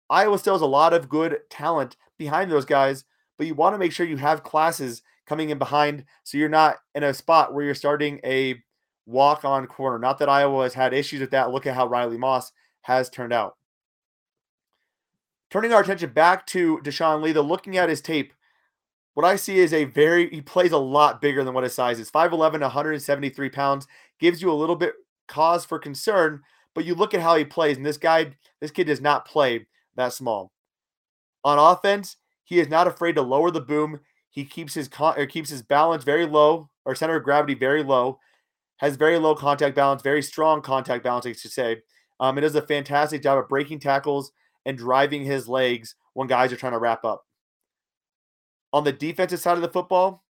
Iowa 0.10 0.38
still 0.38 0.54
has 0.54 0.62
a 0.62 0.68
lot 0.68 0.94
of 0.94 1.10
good 1.10 1.40
talent 1.50 1.98
behind 2.18 2.52
those 2.52 2.66
guys, 2.66 3.06
but 3.38 3.48
you 3.48 3.56
want 3.56 3.74
to 3.74 3.80
make 3.80 3.92
sure 3.92 4.06
you 4.06 4.18
have 4.18 4.44
classes 4.44 5.02
coming 5.26 5.50
in 5.50 5.58
behind. 5.58 6.06
So 6.24 6.38
you're 6.38 6.50
not 6.50 6.78
in 6.94 7.04
a 7.04 7.14
spot 7.14 7.54
where 7.54 7.66
you're 7.66 7.76
starting 7.76 8.20
a 8.24 8.62
walk 9.06 9.46
on 9.46 9.68
corner. 9.68 10.00
Not 10.00 10.20
that 10.20 10.30
Iowa 10.30 10.64
has 10.64 10.74
had 10.74 10.94
issues 10.94 11.22
with 11.22 11.32
that. 11.32 11.52
Look 11.52 11.68
at 11.68 11.76
how 11.76 11.88
Riley 11.88 12.18
Moss 12.18 12.52
has 12.82 13.10
turned 13.10 13.34
out. 13.34 13.56
Turning 15.50 15.74
our 15.74 15.82
attention 15.82 16.12
back 16.12 16.46
to 16.48 16.80
Deshaun 16.84 17.22
Lee, 17.22 17.34
looking 17.34 17.78
at 17.78 17.90
his 17.90 18.02
tape, 18.02 18.34
what 19.14 19.26
I 19.26 19.38
see 19.38 19.60
is 19.60 19.74
a 19.74 19.86
very, 19.86 20.30
he 20.30 20.42
plays 20.42 20.74
a 20.74 20.78
lot 20.78 21.22
bigger 21.22 21.44
than 21.44 21.54
what 21.54 21.64
his 21.64 21.74
size 21.74 22.00
is. 22.00 22.12
5'11, 22.12 22.60
173 22.60 23.50
pounds, 23.50 23.88
gives 24.20 24.42
you 24.42 24.52
a 24.52 24.54
little 24.54 24.76
bit 24.76 24.94
cause 25.28 25.64
for 25.64 25.80
concern, 25.80 26.42
but 26.74 26.84
you 26.84 26.94
look 26.94 27.14
at 27.14 27.22
how 27.22 27.36
he 27.36 27.46
plays, 27.46 27.78
and 27.78 27.86
this 27.86 27.98
guy, 27.98 28.36
this 28.60 28.72
kid 28.72 28.88
does 28.88 29.00
not 29.00 29.26
play 29.26 29.68
that 29.96 30.14
small. 30.14 30.52
On 31.46 31.58
offense, 31.58 32.18
he 32.44 32.60
is 32.60 32.68
not 32.68 32.88
afraid 32.88 33.16
to 33.16 33.22
lower 33.22 33.52
the 33.52 33.62
boom. 33.62 34.02
He 34.36 34.44
keeps 34.44 34.74
his 34.74 34.90
con- 34.90 35.18
or 35.18 35.26
keeps 35.26 35.50
his 35.50 35.62
balance 35.62 36.04
very 36.04 36.26
low, 36.26 36.70
or 36.84 36.94
center 36.94 37.16
of 37.16 37.24
gravity 37.24 37.54
very 37.54 37.84
low, 37.84 38.20
has 38.78 38.98
very 38.98 39.18
low 39.18 39.34
contact 39.34 39.78
balance, 39.78 40.02
very 40.02 40.22
strong 40.22 40.62
contact 40.62 41.06
balance, 41.06 41.26
I 41.26 41.32
should 41.32 41.54
say. 41.54 41.82
Um, 42.20 42.38
it 42.38 42.42
does 42.42 42.56
a 42.56 42.62
fantastic 42.62 43.24
job 43.24 43.38
of 43.38 43.48
breaking 43.48 43.80
tackles 43.80 44.34
and 44.66 44.78
driving 44.78 45.24
his 45.24 45.48
legs 45.48 45.96
when 46.14 46.28
guys 46.28 46.52
are 46.52 46.58
trying 46.58 46.74
to 46.74 46.80
wrap 46.80 47.06
up. 47.06 47.26
On 48.74 48.84
the 48.84 48.92
defensive 48.92 49.40
side 49.40 49.56
of 49.56 49.62
the 49.62 49.70
football, 49.70 50.26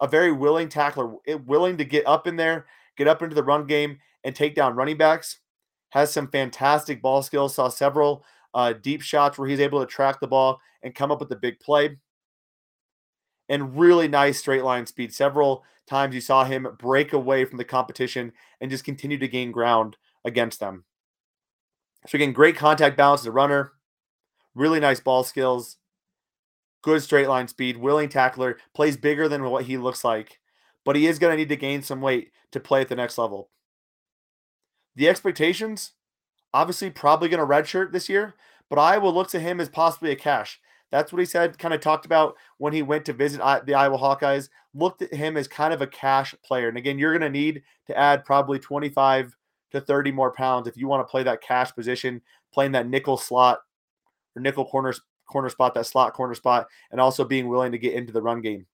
a 0.00 0.08
very 0.08 0.32
willing 0.32 0.70
tackler, 0.70 1.14
willing 1.44 1.76
to 1.76 1.84
get 1.84 2.06
up 2.06 2.26
in 2.26 2.36
there, 2.36 2.64
get 2.96 3.08
up 3.08 3.22
into 3.22 3.34
the 3.34 3.44
run 3.44 3.66
game, 3.66 3.98
and 4.24 4.34
take 4.34 4.54
down 4.54 4.74
running 4.74 4.96
backs. 4.96 5.40
Has 5.90 6.10
some 6.10 6.28
fantastic 6.28 7.02
ball 7.02 7.22
skills. 7.22 7.54
Saw 7.54 7.68
several 7.68 8.24
uh, 8.54 8.72
deep 8.72 9.02
shots 9.02 9.38
where 9.38 9.48
he's 9.48 9.60
able 9.60 9.80
to 9.80 9.86
track 9.86 10.18
the 10.18 10.26
ball 10.26 10.60
and 10.82 10.94
come 10.94 11.12
up 11.12 11.20
with 11.20 11.28
the 11.28 11.36
big 11.36 11.60
play. 11.60 11.98
And 13.48 13.78
really 13.78 14.08
nice 14.08 14.38
straight 14.38 14.64
line 14.64 14.86
speed. 14.86 15.12
Several 15.12 15.64
times 15.86 16.14
you 16.14 16.20
saw 16.20 16.44
him 16.44 16.66
break 16.78 17.12
away 17.12 17.44
from 17.44 17.58
the 17.58 17.64
competition 17.64 18.32
and 18.60 18.70
just 18.70 18.84
continue 18.84 19.18
to 19.18 19.28
gain 19.28 19.52
ground 19.52 19.96
against 20.24 20.60
them. 20.60 20.84
So 22.06 22.16
again, 22.16 22.32
great 22.32 22.56
contact 22.56 22.96
balance 22.96 23.22
as 23.22 23.26
a 23.26 23.32
runner, 23.32 23.72
really 24.54 24.80
nice 24.80 25.00
ball 25.00 25.24
skills, 25.24 25.76
good 26.82 27.02
straight 27.02 27.28
line 27.28 27.48
speed, 27.48 27.78
willing 27.78 28.08
tackler, 28.08 28.58
plays 28.74 28.96
bigger 28.96 29.28
than 29.28 29.42
what 29.44 29.64
he 29.64 29.76
looks 29.76 30.04
like, 30.04 30.40
but 30.84 30.96
he 30.96 31.06
is 31.06 31.18
going 31.18 31.32
to 31.32 31.36
need 31.36 31.48
to 31.48 31.56
gain 31.56 31.82
some 31.82 32.00
weight 32.00 32.30
to 32.52 32.60
play 32.60 32.82
at 32.82 32.88
the 32.88 32.96
next 32.96 33.16
level. 33.16 33.50
The 34.96 35.08
expectations, 35.08 35.92
obviously, 36.52 36.90
probably 36.90 37.28
going 37.28 37.40
to 37.40 37.46
redshirt 37.46 37.92
this 37.92 38.08
year, 38.08 38.34
but 38.68 38.78
I 38.78 38.98
will 38.98 39.12
look 39.12 39.28
to 39.28 39.40
him 39.40 39.60
as 39.60 39.68
possibly 39.68 40.10
a 40.10 40.16
cash. 40.16 40.60
That's 40.94 41.12
what 41.12 41.18
he 41.18 41.26
said, 41.26 41.58
kind 41.58 41.74
of 41.74 41.80
talked 41.80 42.06
about 42.06 42.36
when 42.58 42.72
he 42.72 42.82
went 42.82 43.04
to 43.06 43.12
visit 43.12 43.40
the 43.66 43.74
Iowa 43.74 43.98
Hawkeyes. 43.98 44.48
Looked 44.74 45.02
at 45.02 45.12
him 45.12 45.36
as 45.36 45.48
kind 45.48 45.74
of 45.74 45.82
a 45.82 45.88
cash 45.88 46.36
player. 46.44 46.68
And 46.68 46.78
again, 46.78 47.00
you're 47.00 47.10
going 47.10 47.32
to 47.32 47.36
need 47.36 47.64
to 47.88 47.98
add 47.98 48.24
probably 48.24 48.60
25 48.60 49.36
to 49.72 49.80
30 49.80 50.12
more 50.12 50.30
pounds 50.30 50.68
if 50.68 50.76
you 50.76 50.86
want 50.86 51.04
to 51.04 51.10
play 51.10 51.24
that 51.24 51.42
cash 51.42 51.74
position, 51.74 52.22
playing 52.52 52.70
that 52.72 52.86
nickel 52.86 53.16
slot 53.16 53.58
or 54.36 54.42
nickel 54.42 54.64
corner 54.64 54.94
corner 55.26 55.48
spot, 55.48 55.74
that 55.74 55.86
slot 55.86 56.12
corner 56.12 56.36
spot, 56.36 56.68
and 56.92 57.00
also 57.00 57.24
being 57.24 57.48
willing 57.48 57.72
to 57.72 57.78
get 57.78 57.94
into 57.94 58.12
the 58.12 58.22
run 58.22 58.40
game. 58.40 58.64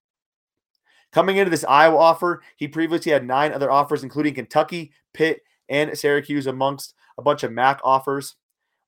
Coming 1.12 1.38
into 1.38 1.50
this 1.50 1.64
Iowa 1.64 1.96
offer, 1.96 2.42
he 2.58 2.68
previously 2.68 3.12
had 3.12 3.26
nine 3.26 3.54
other 3.54 3.70
offers, 3.70 4.02
including 4.02 4.34
Kentucky, 4.34 4.92
Pitt, 5.14 5.40
and 5.70 5.96
Syracuse, 5.96 6.46
amongst 6.46 6.92
a 7.16 7.22
bunch 7.22 7.44
of 7.44 7.50
MAC 7.50 7.80
offers. 7.82 8.36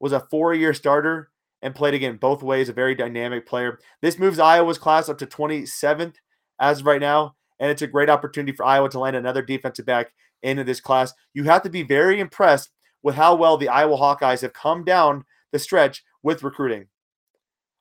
Was 0.01 0.12
a 0.12 0.21
four-year 0.21 0.75
starter 0.75 1.31
and 1.62 1.75
played 1.75 1.94
again 1.94 2.16
both 2.16 2.42
ways. 2.42 2.68
A 2.68 2.72
very 2.72 2.94
dynamic 2.94 3.46
player. 3.46 3.79
This 4.01 4.18
moves 4.18 4.38
Iowa's 4.38 4.79
class 4.79 5.09
up 5.09 5.18
to 5.18 5.27
27th 5.27 6.16
as 6.61 6.81
of 6.81 6.87
right 6.87 7.01
now, 7.01 7.37
and 7.61 7.70
it's 7.70 7.83
a 7.83 7.87
great 7.87 8.11
opportunity 8.11 8.53
for 8.53 8.64
Iowa 8.64 8.90
to 8.90 8.98
land 8.98 9.16
another 9.16 9.42
defensive 9.42 9.87
back 9.87 10.12
into 10.42 10.64
this 10.64 10.81
class. 10.81 11.12
You 11.35 11.44
have 11.44 11.62
to 11.62 11.70
be 11.70 11.83
very 11.83 12.20
impressed 12.20 12.70
with 13.03 13.14
how 13.14 13.35
well 13.35 13.57
the 13.57 13.68
Iowa 13.68 13.96
Hawkeyes 13.96 14.42
have 14.42 14.53
come 14.53 14.85
down 14.85 15.25
the 15.53 15.59
stretch 15.59 16.03
with 16.22 16.42
recruiting. 16.42 16.87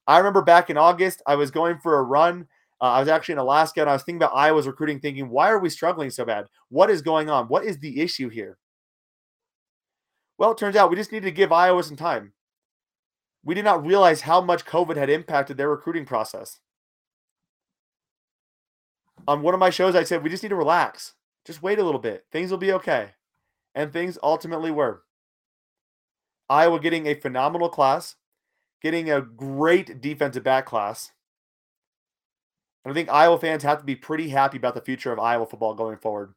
I 0.07 0.17
remember 0.17 0.41
back 0.41 0.69
in 0.69 0.77
August, 0.77 1.21
I 1.27 1.35
was 1.35 1.51
going 1.51 1.79
for 1.79 1.97
a 1.97 2.03
run. 2.03 2.47
Uh, 2.81 2.85
I 2.85 2.99
was 2.99 3.07
actually 3.07 3.33
in 3.33 3.39
Alaska 3.39 3.81
and 3.81 3.89
I 3.89 3.93
was 3.93 4.03
thinking 4.03 4.17
about 4.17 4.35
Iowa's 4.35 4.67
recruiting, 4.67 4.99
thinking, 4.99 5.29
why 5.29 5.49
are 5.49 5.59
we 5.59 5.69
struggling 5.69 6.09
so 6.09 6.25
bad? 6.25 6.45
What 6.69 6.89
is 6.89 7.01
going 7.01 7.29
on? 7.29 7.47
What 7.47 7.63
is 7.63 7.77
the 7.77 8.01
issue 8.01 8.29
here? 8.29 8.57
Well, 10.37 10.51
it 10.51 10.57
turns 10.57 10.75
out 10.75 10.89
we 10.89 10.95
just 10.95 11.11
needed 11.11 11.27
to 11.27 11.31
give 11.31 11.51
Iowa 11.51 11.83
some 11.83 11.95
time. 11.95 12.33
We 13.43 13.55
did 13.55 13.65
not 13.65 13.85
realize 13.85 14.21
how 14.21 14.41
much 14.41 14.65
COVID 14.65 14.97
had 14.97 15.09
impacted 15.09 15.57
their 15.57 15.69
recruiting 15.69 16.05
process. 16.05 16.59
On 19.27 19.41
one 19.41 19.53
of 19.53 19.59
my 19.59 19.69
shows, 19.69 19.95
I 19.95 20.03
said, 20.03 20.23
we 20.23 20.29
just 20.29 20.43
need 20.43 20.49
to 20.49 20.55
relax. 20.55 21.13
Just 21.45 21.63
wait 21.63 21.79
a 21.79 21.83
little 21.83 21.99
bit. 21.99 22.25
Things 22.31 22.51
will 22.51 22.57
be 22.57 22.71
okay. 22.73 23.11
And 23.73 23.91
things 23.91 24.17
ultimately 24.21 24.71
were. 24.71 25.03
Iowa 26.49 26.79
getting 26.79 27.07
a 27.07 27.15
phenomenal 27.15 27.69
class, 27.69 28.15
getting 28.81 29.09
a 29.09 29.21
great 29.21 30.01
defensive 30.01 30.43
back 30.43 30.65
class. 30.65 31.11
And 32.83 32.91
I 32.91 32.93
think 32.93 33.09
Iowa 33.09 33.39
fans 33.39 33.63
have 33.63 33.79
to 33.79 33.85
be 33.85 33.95
pretty 33.95 34.29
happy 34.29 34.57
about 34.57 34.75
the 34.75 34.81
future 34.81 35.11
of 35.11 35.19
Iowa 35.19 35.45
football 35.45 35.73
going 35.75 35.97
forward. 35.97 36.33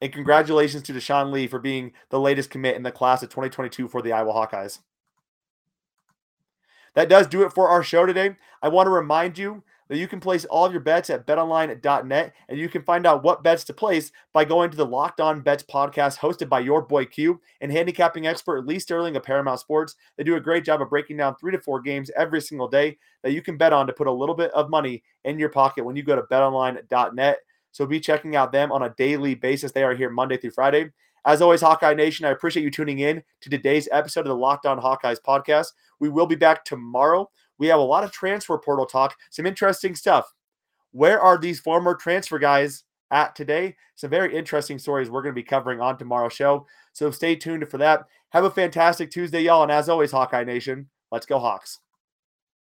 And 0.00 0.12
congratulations 0.12 0.82
to 0.84 0.92
Deshaun 0.92 1.32
Lee 1.32 1.46
for 1.46 1.58
being 1.58 1.92
the 2.10 2.20
latest 2.20 2.50
commit 2.50 2.76
in 2.76 2.82
the 2.82 2.92
class 2.92 3.22
of 3.22 3.30
2022 3.30 3.88
for 3.88 4.02
the 4.02 4.12
Iowa 4.12 4.32
Hawkeyes. 4.32 4.80
That 6.94 7.08
does 7.08 7.26
do 7.26 7.42
it 7.42 7.52
for 7.52 7.68
our 7.68 7.82
show 7.82 8.06
today. 8.06 8.36
I 8.62 8.68
want 8.68 8.86
to 8.86 8.90
remind 8.90 9.36
you 9.36 9.62
that 9.88 9.98
you 9.98 10.08
can 10.08 10.20
place 10.20 10.44
all 10.46 10.64
of 10.64 10.72
your 10.72 10.80
bets 10.80 11.10
at 11.10 11.26
betonline.net 11.26 12.32
and 12.48 12.58
you 12.58 12.68
can 12.68 12.82
find 12.82 13.06
out 13.06 13.22
what 13.22 13.42
bets 13.42 13.64
to 13.64 13.74
place 13.74 14.12
by 14.32 14.44
going 14.44 14.70
to 14.70 14.76
the 14.76 14.86
Locked 14.86 15.20
On 15.20 15.40
Bets 15.40 15.64
podcast 15.64 16.18
hosted 16.18 16.48
by 16.48 16.60
your 16.60 16.80
boy 16.80 17.04
Q 17.04 17.40
and 17.60 17.70
handicapping 17.70 18.26
expert 18.26 18.66
Lee 18.66 18.78
Sterling 18.78 19.16
of 19.16 19.22
Paramount 19.22 19.60
Sports. 19.60 19.96
They 20.16 20.24
do 20.24 20.36
a 20.36 20.40
great 20.40 20.64
job 20.64 20.80
of 20.80 20.88
breaking 20.88 21.18
down 21.18 21.36
three 21.36 21.52
to 21.52 21.60
four 21.60 21.80
games 21.80 22.10
every 22.16 22.40
single 22.40 22.68
day 22.68 22.96
that 23.22 23.32
you 23.32 23.42
can 23.42 23.58
bet 23.58 23.72
on 23.72 23.86
to 23.86 23.92
put 23.92 24.06
a 24.06 24.12
little 24.12 24.34
bit 24.34 24.50
of 24.52 24.70
money 24.70 25.02
in 25.24 25.38
your 25.38 25.50
pocket 25.50 25.84
when 25.84 25.96
you 25.96 26.02
go 26.02 26.16
to 26.16 26.22
betonline.net. 26.22 27.38
So 27.72 27.86
be 27.86 28.00
checking 28.00 28.36
out 28.36 28.52
them 28.52 28.72
on 28.72 28.84
a 28.84 28.94
daily 28.96 29.34
basis. 29.34 29.72
They 29.72 29.82
are 29.82 29.94
here 29.94 30.10
Monday 30.10 30.36
through 30.36 30.52
Friday. 30.52 30.90
As 31.26 31.40
always, 31.40 31.62
Hawkeye 31.62 31.94
Nation, 31.94 32.26
I 32.26 32.30
appreciate 32.30 32.62
you 32.62 32.70
tuning 32.70 32.98
in 32.98 33.22
to 33.40 33.50
today's 33.50 33.88
episode 33.90 34.20
of 34.20 34.26
the 34.26 34.36
Locked 34.36 34.66
On 34.66 34.78
Hawkeyes 34.78 35.22
podcast. 35.26 35.68
We 36.04 36.10
will 36.10 36.26
be 36.26 36.34
back 36.34 36.64
tomorrow 36.64 37.30
we 37.58 37.66
have 37.68 37.78
a 37.78 37.82
lot 37.82 38.04
of 38.04 38.12
transfer 38.12 38.58
portal 38.58 38.86
talk, 38.86 39.16
some 39.30 39.46
interesting 39.46 39.94
stuff. 39.94 40.32
Where 40.92 41.20
are 41.20 41.38
these 41.38 41.60
former 41.60 41.94
transfer 41.94 42.38
guys 42.38 42.84
at 43.10 43.34
today? 43.34 43.76
Some 43.96 44.10
very 44.10 44.36
interesting 44.36 44.78
stories 44.78 45.10
we're 45.10 45.22
going 45.22 45.34
to 45.34 45.40
be 45.40 45.46
covering 45.46 45.80
on 45.80 45.98
tomorrow's 45.98 46.32
show. 46.32 46.66
So 46.92 47.10
stay 47.10 47.36
tuned 47.36 47.68
for 47.68 47.78
that. 47.78 48.04
Have 48.30 48.44
a 48.44 48.50
fantastic 48.50 49.10
Tuesday, 49.10 49.42
y'all. 49.42 49.62
And 49.62 49.72
as 49.72 49.88
always, 49.88 50.10
Hawkeye 50.10 50.44
Nation, 50.44 50.88
let's 51.10 51.26
go, 51.26 51.38
Hawks. 51.38 51.80